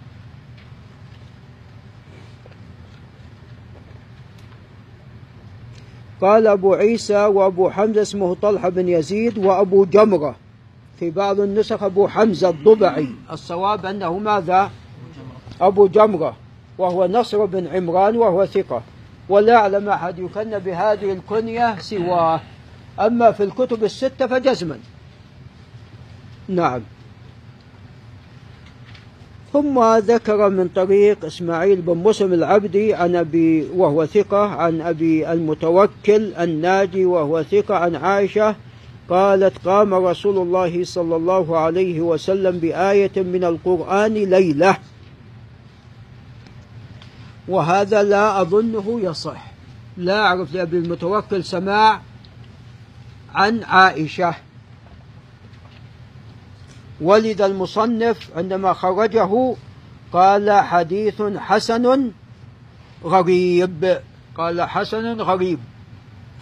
[6.20, 10.36] قال أبو عيسى وأبو حمزة اسمه طلحة بن يزيد وأبو جمرة.
[10.98, 13.08] في بعض النسخ أبو حمزة الضبعي.
[13.32, 14.70] الصواب أنه ماذا؟
[15.60, 16.36] أبو جمرة
[16.78, 18.82] وهو نصر بن عمران وهو ثقة.
[19.28, 22.40] ولا أعلم أحد يكن بهذه الكنية سواه.
[23.00, 24.78] أما في الكتب الستة فجزما.
[26.48, 26.80] نعم.
[29.52, 36.34] ثم ذكر من طريق إسماعيل بن مسلم العبدي عن أبي وهو ثقة عن أبي المتوكل
[36.34, 38.54] الناجي وهو ثقة عن عائشة
[39.08, 44.76] قالت قام رسول الله صلى الله عليه وسلم بآية من القرآن ليلة.
[47.50, 49.44] وهذا لا أظنه يصح.
[49.96, 52.00] لا أعرف لأبي المتوكل سماع
[53.34, 54.34] عن عائشة.
[57.00, 59.54] ولد المصنف عندما خرجه
[60.12, 62.10] قال حديث حسن
[63.04, 64.00] غريب.
[64.36, 65.58] قال حسن غريب.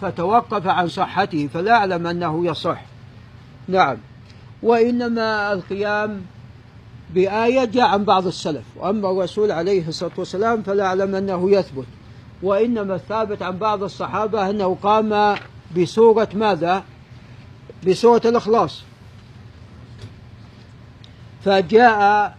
[0.00, 2.82] فتوقف عن صحته فلا أعلم أنه يصح.
[3.68, 3.96] نعم.
[4.62, 6.22] وإنما القيام
[7.14, 8.64] بآية جاء عن بعض السلف.
[8.76, 11.86] وأما الرسول عليه الصلاة والسلام فلا أعلم أنه يثبت.
[12.42, 15.36] وإنما الثابت عن بعض الصحابة أنه قام
[15.76, 16.84] بسورة ماذا؟
[17.86, 18.82] بسورة الإخلاص.
[21.44, 22.34] فجاء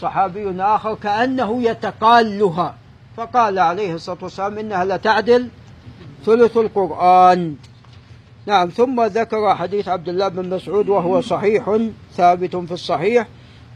[0.00, 2.74] صحابي آخر كأنه يتقالها.
[3.16, 5.48] فقال عليه الصلاة والسلام إنها لتعدل
[6.26, 7.56] ثلث القرآن.
[8.50, 11.78] نعم ثم ذكر حديث عبد الله بن مسعود وهو صحيح
[12.16, 13.26] ثابت في الصحيح.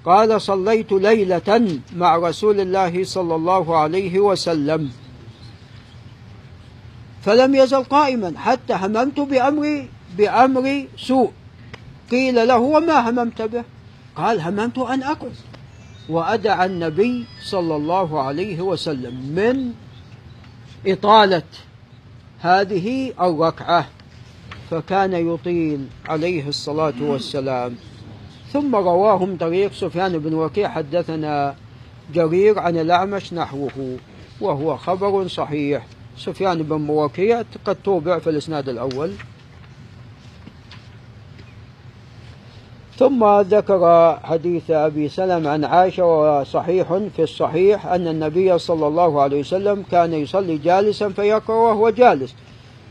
[0.04, 4.90] قال صليت ليلة مع رسول الله صلى الله عليه وسلم.
[7.22, 9.86] فلم يزل قائما حتى هممت بأمر
[10.18, 11.30] بأمر سوء.
[12.10, 13.64] قيل له وما هممت به؟
[14.16, 15.32] قال هممت أن أقعد
[16.08, 19.72] وأدعى النبي صلى الله عليه وسلم من
[20.86, 21.42] إطالة
[22.40, 23.86] هذه الركعة.
[24.70, 27.74] فكان يطيل عليه الصلاة والسلام.
[28.52, 30.68] ثم رواه من طريق سفيان بن وكيع.
[30.68, 31.54] حدثنا
[32.14, 33.96] جرير عن الأعمش نحوه
[34.40, 35.86] وهو خبر صحيح.
[36.18, 39.12] سفيان بن وكيع قد توبع في الإسناد الأول.
[42.98, 49.40] ثم ذكر حديث أبي سلم عن عائشة وصحيح في الصحيح أن النبي صلى الله عليه
[49.40, 52.34] وسلم كان يصلي جالسا فيقرأ وهو جالس.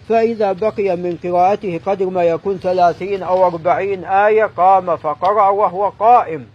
[0.09, 6.47] فإذا بقي من قراءته قدر ما يكون ثلاثين أو أربعين آية قام فقرأ وهو قائم.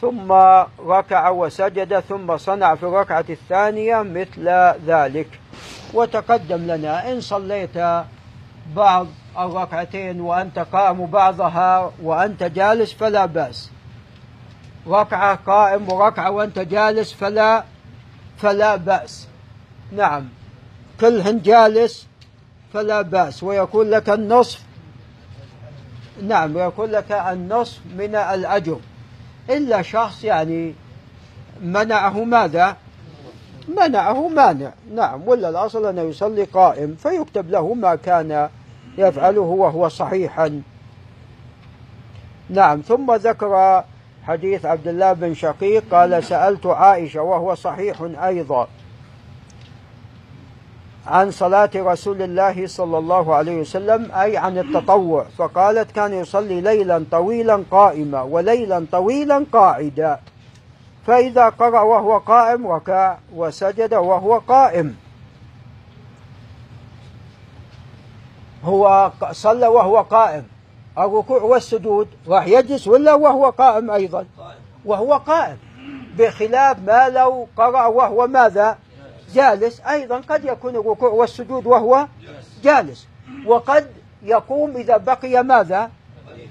[0.00, 0.32] ثم
[0.86, 4.48] ركع وسجد ثم صنع في الركعة الثانية مثل
[4.86, 5.28] ذلك.
[5.94, 8.04] وتقدم لنا إن صليت
[8.76, 9.06] بعض
[9.38, 13.70] الركعتين وأنت قائم بعضها وأنت جالس فلا بأس.
[14.88, 17.64] ركعة قائم وركعة وأنت جالس فلا
[18.38, 19.28] فلا بأس.
[19.92, 20.28] نعم.
[21.00, 22.06] كلهن جالس
[22.72, 23.42] فلا بأس.
[23.42, 24.62] ويكون لك النصف.
[26.22, 28.78] نعم ويكون لك النصف من الأجر.
[29.50, 30.74] إلا شخص يعني
[31.62, 32.76] منعه ماذا؟
[33.68, 34.72] منعه مانع.
[34.94, 38.48] نعم ولا الأصل أنه يصلي قائم فيكتب له ما كان
[38.98, 40.62] يفعله وهو صحيحا.
[42.50, 43.84] نعم ثم ذكر
[44.26, 48.68] حديث عبد الله بن شقيق قال سألت عائشة وهو صحيح أيضا.
[51.06, 55.24] عن صلاة رسول الله صلى الله عليه وسلم أي عن التطوع.
[55.38, 60.20] فقالت كان يصلي ليلا طويلا قائما وليلا طويلا قاعدا
[61.06, 64.96] فإذا قرأ وهو قائم ركع وسجد وهو قائم.
[68.64, 70.44] هو صلى وهو قائم.
[70.98, 74.26] الركوع والسجود راح يجلس ولا وهو قائم أيضا؟
[74.84, 75.56] وهو قائم.
[76.18, 78.78] بخلاف ما لو قرأ وهو ماذا؟
[79.36, 82.06] جالس أيضا قد يكون الركوع والسجود وهو
[82.64, 83.06] جالس.
[83.46, 83.86] وقد
[84.22, 85.90] يقوم إذا بقي ماذا؟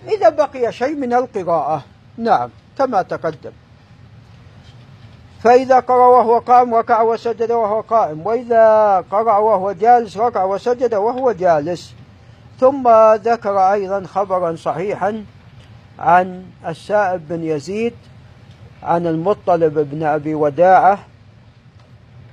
[0.08, 1.84] إذا بقي شيء من القراءة.
[2.18, 3.52] نعم كما تقدم.
[5.44, 8.22] فإذا قرأ وهو قائم ركع وسجد وهو قائم.
[8.28, 8.66] وإذا
[9.12, 11.94] قرأ وهو جالس ركع وسجد وهو جالس.
[12.60, 15.26] ثم ذكر أيضا خبرا صحيحا
[16.00, 17.94] عن السائب بن يزيد
[18.84, 21.00] عن المطلب بن أبي وداعة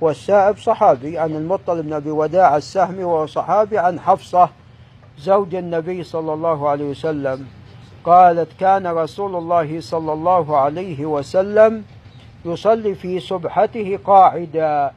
[0.03, 4.49] والسائب صحابي عن المطلب بن أبي وداعة السهمي وهو صحابي عن حفصة
[5.19, 7.47] زوج النبي صلى الله عليه وسلم.
[8.03, 11.83] قالت كان رسول الله صلى الله عليه وسلم
[12.45, 14.91] يصلي في سبحته قاعدا.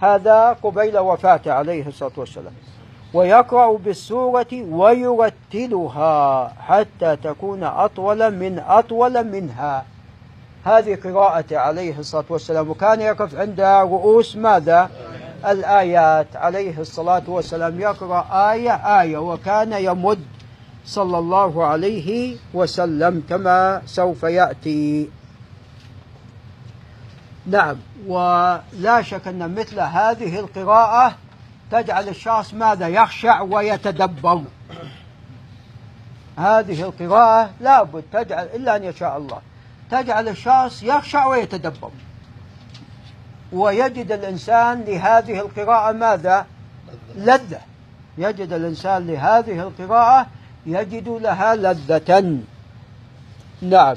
[0.00, 2.52] هذا قبيل وفاته عليه الصلاة والسلام.
[3.14, 9.84] ويقرأ بالسورة ويرتلها حتى تكون أطول من أطول منها.
[10.68, 12.70] هذه قراءته عليه الصلاة والسلام.
[12.70, 14.90] وكان يقف عند رؤوس ماذا؟
[15.46, 17.80] الآيات عليه الصلاة والسلام.
[17.80, 20.24] يقرأ آية آية وكان يمد
[20.86, 25.08] صلى الله عليه وسلم كما سوف يأتي.
[27.46, 31.14] نعم ولا شك أن مثل هذه القراءة
[31.70, 34.42] تجعل الشخص ماذا؟ يخشع ويتدبر.
[36.38, 39.47] هذه القراءة لابد تجعل إلا أن يشاء الله.
[39.90, 41.90] تجعل الشخص يخشع ويتدبر.
[43.52, 46.46] ويجد الإنسان لهذه القراءة ماذا؟
[47.16, 47.60] لذة.
[48.18, 50.26] يجد الإنسان لهذه القراءة
[50.66, 52.38] يجد لها لذة.
[53.62, 53.96] نعم.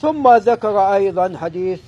[0.00, 1.80] ثم ذكر أيضا حديث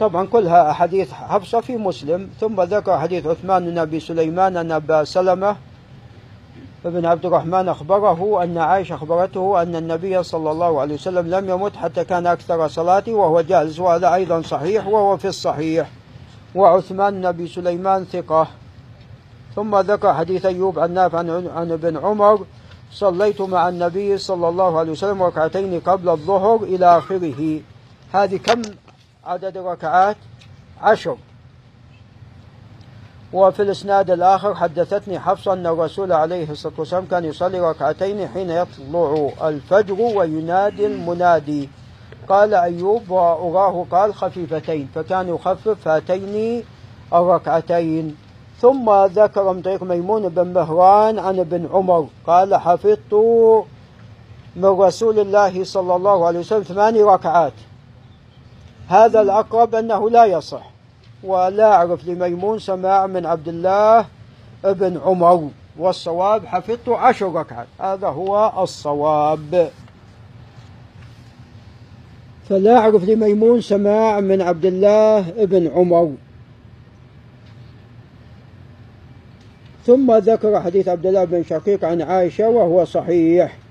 [0.00, 5.04] طبعا كلها أحاديث حفصة في مسلم ثم ذكر حديث عثمان بن أبي سليمان أن أبا
[5.04, 5.56] سلمة
[6.84, 11.76] ابن عبد الرحمن أخبره أن عائشة أخبرته أن النبي صلى الله عليه وسلم لم يمت
[11.76, 15.90] حتى كان أكثر صلاته وهو جالس وهذا أيضا صحيح وهو في الصحيح.
[16.54, 18.46] وعثمان نبي سليمان ثقة.
[19.56, 22.46] ثم ذكر حديث أيوب عن نافع عن ابن عمر
[22.92, 27.60] صليت مع النبي صلى الله عليه وسلم ركعتين قبل الظهر إلى آخره.
[28.12, 28.62] هذه كم
[29.26, 30.16] عدد الركعات؟
[30.80, 31.16] عشر.
[33.32, 39.30] وفي الإسناد الآخر حدثتني حفصة أن الرسول عليه الصلاة والسلام كان يصلي ركعتين حين يطلع
[39.42, 41.68] الفجر وينادي المنادي.
[42.28, 46.64] قال أيوب وأراه قال خفيفتين فكان يخفف هاتين
[47.12, 48.16] الركعتين.
[48.60, 53.14] ثم ذكر من طريق ميمون بن مهران عن ابن عمر قال حفظت
[54.56, 57.52] من رسول الله صلى الله عليه وسلم ثماني ركعات.
[58.88, 60.71] هذا الأقرب أنه لا يصح.
[61.24, 64.06] ولا أعرف لميمون سماع من عبد الله
[64.64, 65.50] ابن عمر.
[65.78, 67.66] والصواب حفظت عشر ركعات.
[67.80, 69.70] هذا هو الصواب.
[72.48, 76.12] فلا أعرف لميمون سماع من عبد الله ابن عمر.
[79.86, 83.61] ثم ذكر حديث عبد الله بن شقيق عن عائشة وهو صحيح.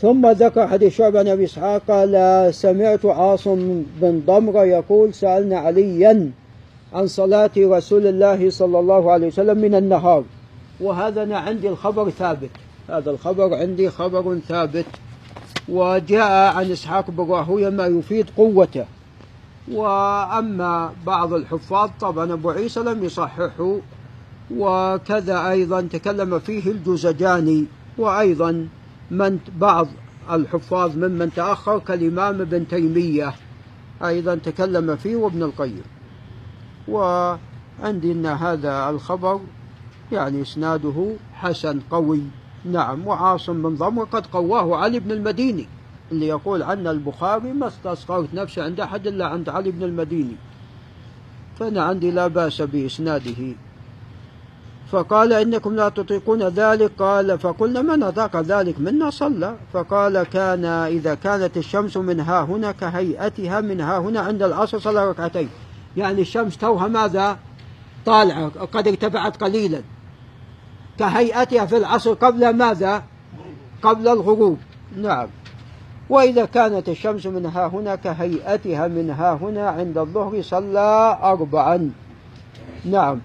[0.00, 6.30] ثم ذكر حديث شعبة بن أبي إسحاق قال سمعت عاصم بن ضمرة يقول سألنا عليا
[6.92, 10.24] عن صلاة رسول الله صلى الله عليه وسلم من النهار
[10.80, 12.50] وهذا أنا عندي الخبر ثابت
[12.88, 14.86] هذا الخبر عندي خبر ثابت
[15.68, 18.86] وجاء عن إسحاق بن راهوية ما يفيد قوته
[19.72, 23.76] وأما بعض الحفاظ طبعا أبو عيسى لم يصححه
[24.56, 27.64] وكذا أيضا تكلم فيه الجزجاني
[27.98, 28.68] وأيضا
[29.10, 29.88] من بعض
[30.30, 33.34] الحفاظ ممن تأخر كالإمام ابن تيمية
[34.04, 35.82] أيضا تكلم فيه وابن القيم.
[36.88, 39.40] وعندي أن هذا الخبر
[40.12, 42.22] يعني إسناده حسن قوي
[42.64, 45.68] نعم وعاصم بن ضمر قد قواه علي بن المديني
[46.12, 50.36] اللي يقول عنا البخاري ما استصغرت نفسه عند أحد إلا عند علي بن المديني.
[51.58, 53.54] فأنا عندي لا بأس بإسناده.
[54.92, 56.90] فقال إنكم لا تطيقون ذلك.
[56.98, 59.54] قال فقلنا من أطاق ذلك؟ منا صلى.
[59.72, 65.10] فقال كان إذا كانت الشمس من ها هنا كهيئتها من ها هنا عند العصر صلى
[65.10, 65.48] ركعتين.
[65.96, 67.38] يعني الشمس توها ماذا؟
[68.06, 69.80] طالعة قد ارتفعت قليلا.
[70.98, 73.02] كهيئتها في العصر قبل ماذا؟
[73.82, 74.58] قبل الغروب.
[74.96, 75.28] نعم.
[76.10, 81.90] وإذا كانت الشمس من ها هنا كهيئتها من ها هنا عند الظهر صلى أربعا.
[82.84, 83.20] نعم.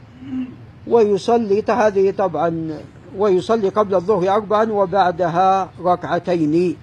[0.88, 2.80] ويصلي هذه طبعا
[3.18, 6.78] ويصلي قبل الظهر أربعا وبعدها ركعتين.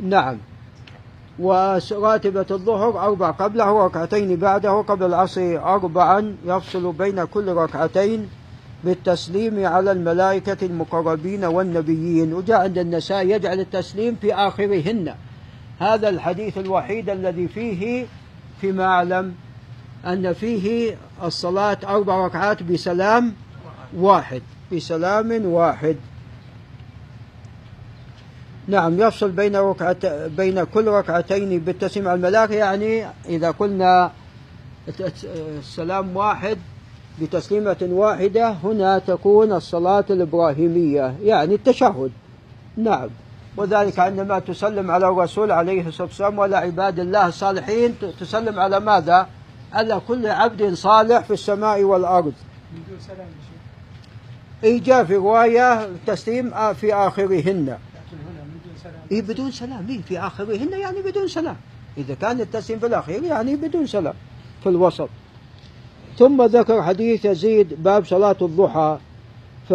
[0.00, 0.38] نعم.
[1.38, 8.28] وراتبة الظهر أربع قبله وركعتين بعده قبل العصر أربعا يفصل بين كل ركعتين
[8.84, 12.34] بالتسليم على الملائكة المقربين والنبيين.
[12.34, 15.14] وجاء عند النساء يجعل التسليم في آخرهن.
[15.78, 18.06] هذا الحديث الوحيد الذي فيه
[18.60, 19.34] فيما أعلم
[20.06, 23.34] أن فيه الصلاة أربع ركعات بسلام
[23.96, 24.42] واحد.
[24.72, 25.96] بسلام واحد.
[28.68, 34.10] نعم يفصل بين ركعت بين كل ركعتين بالتسليم على الملائكة يعني إذا قلنا
[35.58, 36.58] السلام واحد
[37.20, 42.10] بتسليمة واحدة هنا تكون الصلاة الإبراهيمية يعني التشهد.
[42.76, 43.08] نعم.
[43.56, 47.94] وذلك عندما تسلم على الرسول عليه الصلاة والسلام وعلى عباد الله الصالحين.
[48.20, 49.26] تسلم على ماذا؟
[49.72, 52.32] على كل عبد صالح في السماء والأرض.
[54.64, 57.68] إي جاء في رواية تسليم في آخرهن.
[57.68, 57.78] هنا
[58.54, 59.86] بدون سلام إي بدون سلام.
[59.88, 61.56] إي في آخرهن يعني بدون سلام.
[61.98, 64.14] إذا كان التسليم في الأخير يعني بدون سلام
[64.62, 65.08] في الوسط.
[66.18, 68.98] ثم ذكر حديث يزيد باب صلاة الضحى.
[69.68, 69.72] ف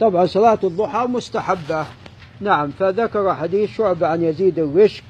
[0.00, 1.86] طبعا صلاة الضحى مستحبة.
[2.40, 5.04] نعم فذكر حديث شعبة عن يزيد الرشك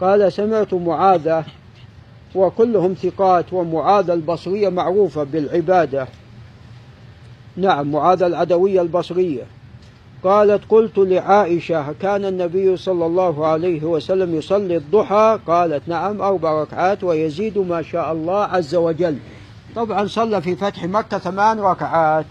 [0.00, 1.44] قال سمعت معاذة
[2.34, 6.08] وكلهم ثقات ومعاذ البصرية معروفة بالعبادة.
[7.56, 9.42] نعم معاذ العدوية البصرية.
[10.24, 17.04] قالت قلت لعائشة كان النبي صلى الله عليه وسلم يصلي الضحى؟ قالت نعم أربع ركعات
[17.04, 19.18] ويزيد ما شاء الله عز وجل.
[19.76, 22.26] طبعا صلى في فتح مكة ثمان ركعات.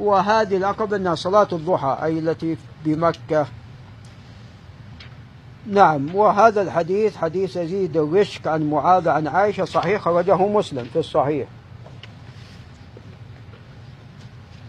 [0.00, 3.46] وهذه الأقرب أنها صلاة الضحى أي التي بمكة
[5.66, 11.48] نعم وهذا الحديث حديث يزيد الرشك عن معاذ عن عائشة صحيح خرجه مسلم في الصحيح.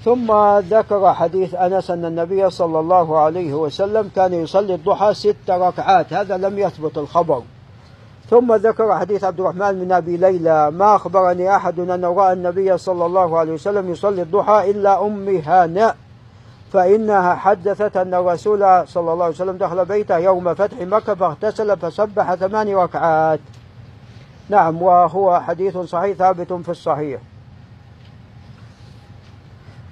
[0.05, 6.13] ثم ذكر حديث أنس أن النبي صلى الله عليه وسلم كان يصلي الضحى ست ركعات
[6.13, 7.41] هذا لم يثبت الخبر.
[8.29, 13.05] ثم ذكر حديث عبد الرحمن بن أبي ليلى ما أخبرني أحد انه رأى النبي صلى
[13.05, 15.91] الله عليه وسلم يصلي الضحى إلا ام هانئ
[16.73, 22.35] فإنها حدثت أن الرسول صلى الله عليه وسلم دخل بيته يوم فتح مكة فاغتسل فسبح
[22.35, 23.39] ثمان ركعات.
[24.49, 27.21] نعم وهو حديث صحيح ثابت في الصحيح.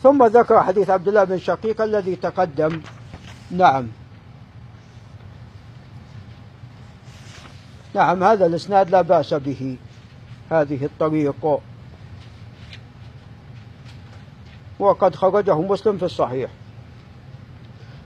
[0.06, 2.82] ثم ذكر حديث عبد الله بن شقيق الذي تقدم
[3.52, 3.88] نعم
[7.94, 9.78] نعم هذا الإسناد لا بأس به
[10.52, 11.60] هذه الطريق
[14.80, 16.50] وقد خرجه مسلم في الصحيح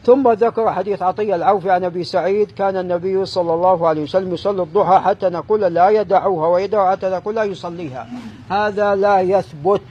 [0.09, 4.61] ثم ذكر حديث عطية العوفي عن أبي سعيد كان النبي صلى الله عليه وسلم يصلي
[4.63, 8.07] الضحى حتى نقول لا يدعوها ويدعو حتى نقول لا يصليها.
[8.49, 9.81] هذا لا يثبت.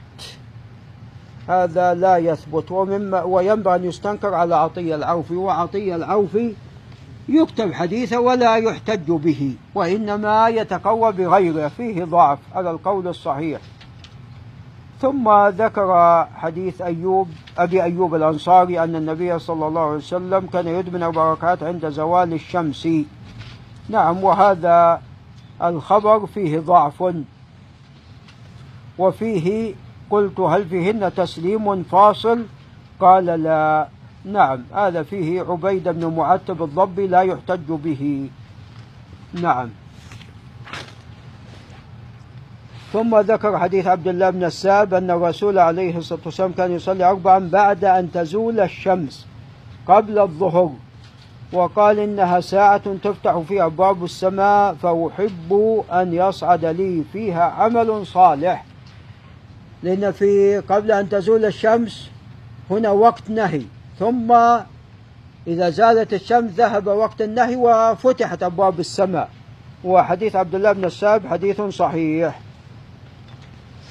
[1.48, 2.70] هذا لا يثبت.
[2.70, 6.54] ومما وينبغي أن يستنكر على عطية العوفي وعطية العوفي
[7.28, 13.60] يكتب حديثه ولا يحتج به وإنما يتقوى بغيره فيه ضعف على القول الصحيح.
[15.00, 17.28] ثم ذكر حديث أيوب
[17.58, 22.32] أبي أيوب الأنصاري أن النبي صلى الله عليه وسلم كان يدمن أربع ركعات عند زوال
[22.32, 22.88] الشمس.
[23.88, 25.02] نعم وهذا
[25.62, 27.14] الخبر فيه ضعف.
[28.98, 29.74] وفيه
[30.10, 32.44] قلت هل فيهن تسليم فاصل؟
[33.00, 33.88] قال لا.
[34.24, 38.30] نعم هذا فيه عبيد بن معتب الضبي لا يحتج به.
[39.42, 39.68] نعم.
[42.92, 47.38] ثم ذكر حديث عبد الله بن الساب أن الرسول عليه الصلاة والسلام كان يصلي أربعا
[47.38, 49.26] بعد أن تزول الشمس
[49.86, 50.70] قبل الظهر
[51.52, 58.64] وقال إنها ساعة تفتح فيها أبواب السماء فأحب أن يصعد لي فيها عمل صالح.
[59.82, 62.10] لأن في قبل أن تزول الشمس
[62.70, 63.62] هنا وقت نهي.
[63.98, 64.32] ثم
[65.46, 69.28] إذا زالت الشمس ذهب وقت النهي وفتحت أبواب السماء.
[69.84, 72.47] وحديث عبد الله بن الساب حديث صحيح.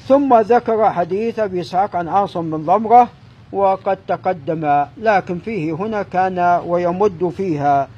[0.08, 3.08] ثم ذكر حديث أبي إسحاق عن عاصم بن ضمرة
[3.52, 7.88] وقد تقدم لكن فيه هنا كان ويمد فيها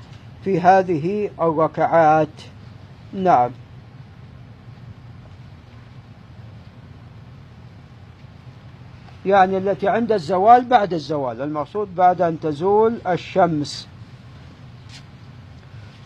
[0.45, 2.29] في هذه الركعات.
[3.13, 3.51] نعم.
[9.27, 13.89] يعني التي عند الزوال بعد الزوال المقصود بعد أن تزول الشمس.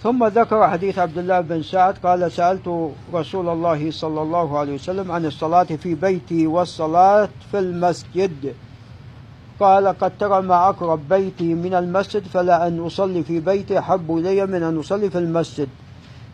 [0.04, 5.12] ثم ذكر حديث عبد الله بن سعد قال سألت رسول الله صلى الله عليه وسلم
[5.12, 8.54] عن الصلاة في بيتي والصلاة في المسجد.
[9.60, 14.46] قال قد ترى ما أقرب بيتي من المسجد فلا أن أصلي في بيتي أحب إلي
[14.46, 15.68] من أن أصلي في المسجد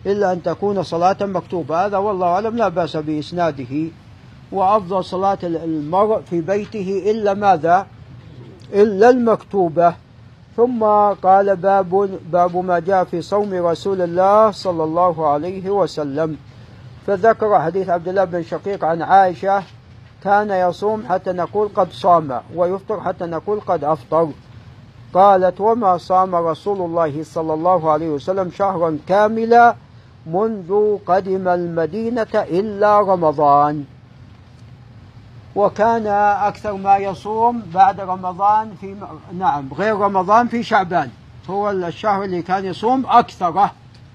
[0.06, 1.86] إلا أن تكون صلاة مكتوبة.
[1.86, 3.88] هذا والله أعلم لا بأس بإسناده.
[4.52, 7.86] وأفضل صلاة المرء في بيته إلا ماذا؟
[8.72, 9.94] إلا المكتوبة.
[10.56, 10.84] ثم
[11.22, 16.36] قال باب باب ما جاء في صوم رسول الله صلى الله عليه وسلم.
[17.06, 19.62] فذكر حديث عبد الله بن شقيق عن عائشة
[20.24, 24.28] كان يصوم حتى نقول قد صام ويفطر حتى نقول قد أفطر.
[25.14, 29.74] قالت وما صام رسول الله صلى الله عليه وسلم شهرا كاملا
[30.26, 33.84] منذ قدم المدينة إلا رمضان.
[35.56, 36.06] وكان
[36.46, 38.96] أكثر ما يصوم بعد رمضان في
[39.38, 41.10] نعم غير رمضان في شعبان.
[41.50, 43.72] هو الشهر اللي كان يصوم أكثره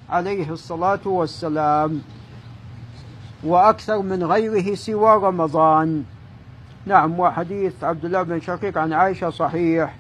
[0.09, 2.01] عليه الصلاة والسلام.
[3.43, 6.03] وأكثر من غيره سوى رمضان.
[6.86, 9.95] نعم وحديث عبد الله بن شقيق عن عائشة صحيح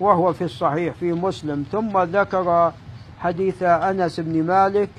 [0.00, 1.64] وهو في الصحيح في مسلم.
[1.72, 2.72] ثم ذكر
[3.20, 4.90] حديث أنس بن مالك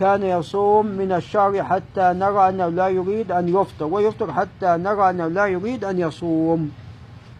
[0.00, 5.26] كان يصوم من الشهر حتى نرى أنه لا يريد أن يفطر ويفطر حتى نرى أنه
[5.26, 6.70] لا يريد أن يصوم.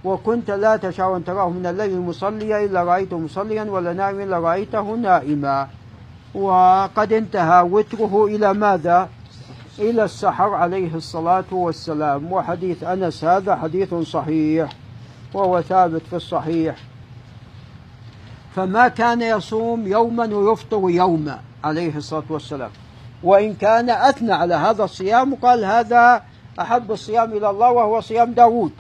[0.05, 4.97] وكنت لا تشاء أن تراه من الليل مصليا إلا رأيته مصليا ولا نائما إلا رأيته
[4.97, 5.69] نائما.
[6.35, 9.09] وقد انتهى وتره إلى ماذا؟
[9.79, 12.33] إلى السحر عليه الصلاة والسلام.
[12.33, 14.69] وحديث أنس هذا حديث صحيح
[15.35, 16.90] وهو ثابت في الصحيح.
[18.57, 22.71] فما كان يصوم يوما ويفطر يوما عليه الصلاة والسلام.
[23.23, 26.23] وإن كان أثنى على هذا الصيام وقال هذا
[26.61, 28.73] أحب الصيام إلى الله وهو صيام داود.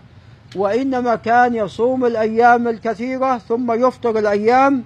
[0.56, 4.84] وإنما كان يصوم الأيام الكثيرة ثم يفطر الأيام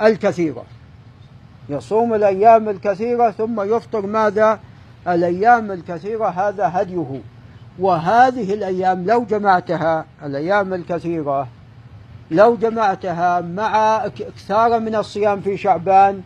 [0.00, 0.64] الكثيرة.
[1.68, 4.60] يصوم الأيام الكثيرة ثم يفطر ماذا؟
[5.08, 7.20] الأيام الكثيرة هذا هديه.
[7.78, 11.48] وهذه الأيام لو جمعتها الأيام الكثيرة
[12.32, 16.22] لو جمعتها مع إكثار من الصيام في شعبان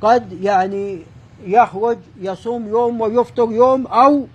[0.00, 1.02] قد يعني
[1.44, 4.26] يخرج يصوم يوم ويفطر يوم أو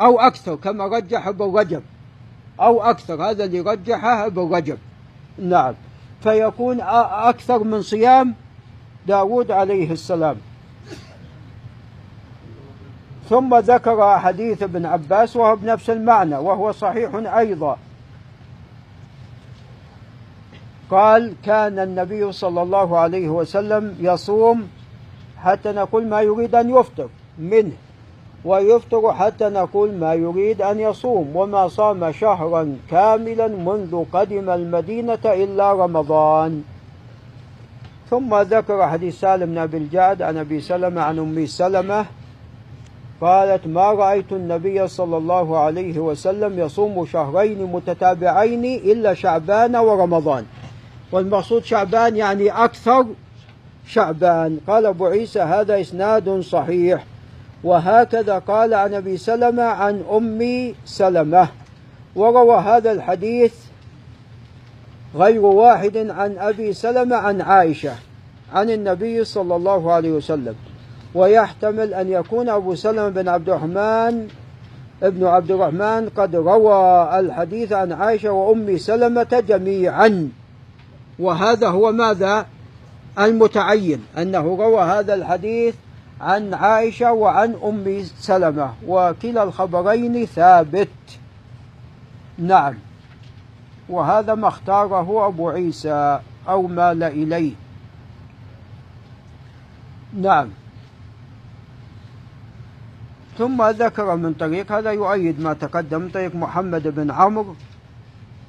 [0.00, 1.82] أو أكثر كما رجح ابن رجب.
[2.60, 4.78] أو أكثر هذا اللي رجحه ابن رجب.
[5.38, 5.74] نعم.
[6.22, 6.80] فيكون
[7.10, 8.34] أكثر من صيام
[9.06, 10.36] داود عليه السلام.
[13.28, 17.78] ثم ذكر حديث ابن عباس وهو بنفس المعنى وهو صحيح أيضا.
[20.90, 24.68] قال كان النبي صلى الله عليه وسلم يصوم
[25.38, 27.08] حتى نقول ما يريد أن يفطر
[27.38, 27.72] منه
[28.44, 35.72] ويفطر حتى نقول ما يريد أن يصوم وما صام شهرا كاملا منذ قدم المدينة إلا
[35.72, 36.62] رمضان.
[38.10, 42.06] ثم ذكر حديث سالم بن أبي الجعد عن أبي سلمة عن أم سلمة
[43.20, 50.44] قالت ما رأيت النبي صلى الله عليه وسلم يصوم شهرين متتابعين إلا شعبان ورمضان.
[51.12, 53.06] والمقصود شعبان يعني أكثر
[53.86, 54.58] شعبان.
[54.66, 57.04] قال أبو عيسى هذا إسناد صحيح.
[57.64, 61.48] وهكذا قال عن أبي سلمة عن أم سلمة.
[62.16, 63.54] وروى هذا الحديث
[65.16, 67.92] غير واحد عن أبي سلمة عن عائشة
[68.52, 70.54] عن النبي صلى الله عليه وسلم.
[71.14, 74.28] ويحتمل أن يكون أبو سلمة بن عبد الرحمن
[75.02, 80.28] ابن عبد الرحمن قد روى الحديث عن عائشة وأم سلمة جميعا.
[81.18, 82.46] وهذا هو ماذا؟
[83.18, 85.74] المتعين أنه روى هذا الحديث
[86.20, 90.88] عن عائشة وعن أم سلمة وكلا الخبرين ثابت.
[92.38, 92.74] نعم.
[93.88, 97.52] وهذا ما اختاره أبو عيسى أو مال إليه.
[100.14, 100.48] نعم.
[103.38, 107.54] ثم ذكر من طريق هذا يؤيد ما تقدم طريق محمد بن عمرو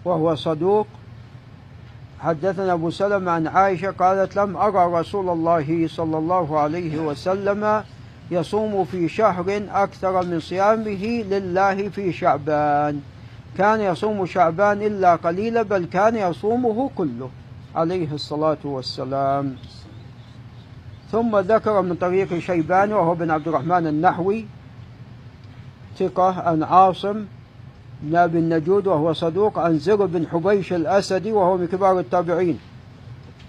[0.06, 0.88] وهو صدوق.
[2.26, 7.84] حدثنا أبو سلمة عن عائشة قالت لم أرى رسول الله صلى الله عليه وسلم
[8.32, 13.02] يصوم في شهر أكثر من صيامه لله في شعبان.
[13.58, 17.30] كان يصوم شعبان إلا قليلا بل كان يصومه كله
[17.76, 19.56] عليه الصلاة والسلام.
[21.12, 24.46] ثم ذكر من طريق شيبان وهو بن عبد الرحمن النحوي
[26.00, 27.26] ثقة عن عاصم
[28.06, 32.60] بن أبي النجود وهو صدوق عن زر بن حبيش الأسدي وهو من كبار التابعين.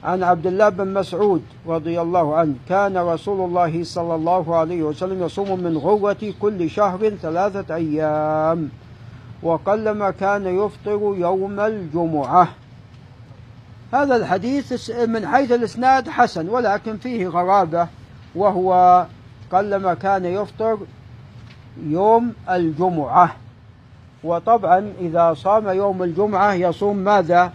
[0.04, 5.22] عن عبد الله بن مسعود رضي الله عنه كان رسول الله صلى الله عليه وسلم
[5.22, 8.68] يصوم من غرة كل شهر ثلاثة أيام
[9.42, 12.48] وقلما كان يفطر يوم الجمعة.
[13.92, 17.88] هذا الحديث من حيث الإسناد حسن ولكن فيه غرابة
[18.34, 19.07] وهو
[19.52, 20.78] قلما كان يفطر
[21.86, 23.36] يوم الجمعة.
[24.25, 27.53] وطبعا إذا صام يوم الجمعة يصوم ماذا؟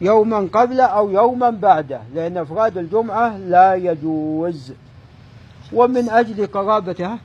[0.00, 4.72] يوما قبله أو يوما بعده لأن إفراد الجمعة لا يجوز.
[5.72, 7.18] ومن أجل قرابتها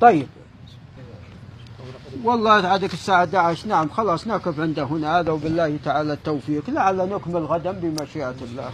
[0.00, 0.26] طيب.
[2.24, 5.20] والله عادك الساعة 11 نعم خلاص نقف عند هنا.
[5.20, 6.70] هذا وبالله تعالى التوفيق.
[6.70, 8.70] لعل نكمل غدا بمشيئة الله.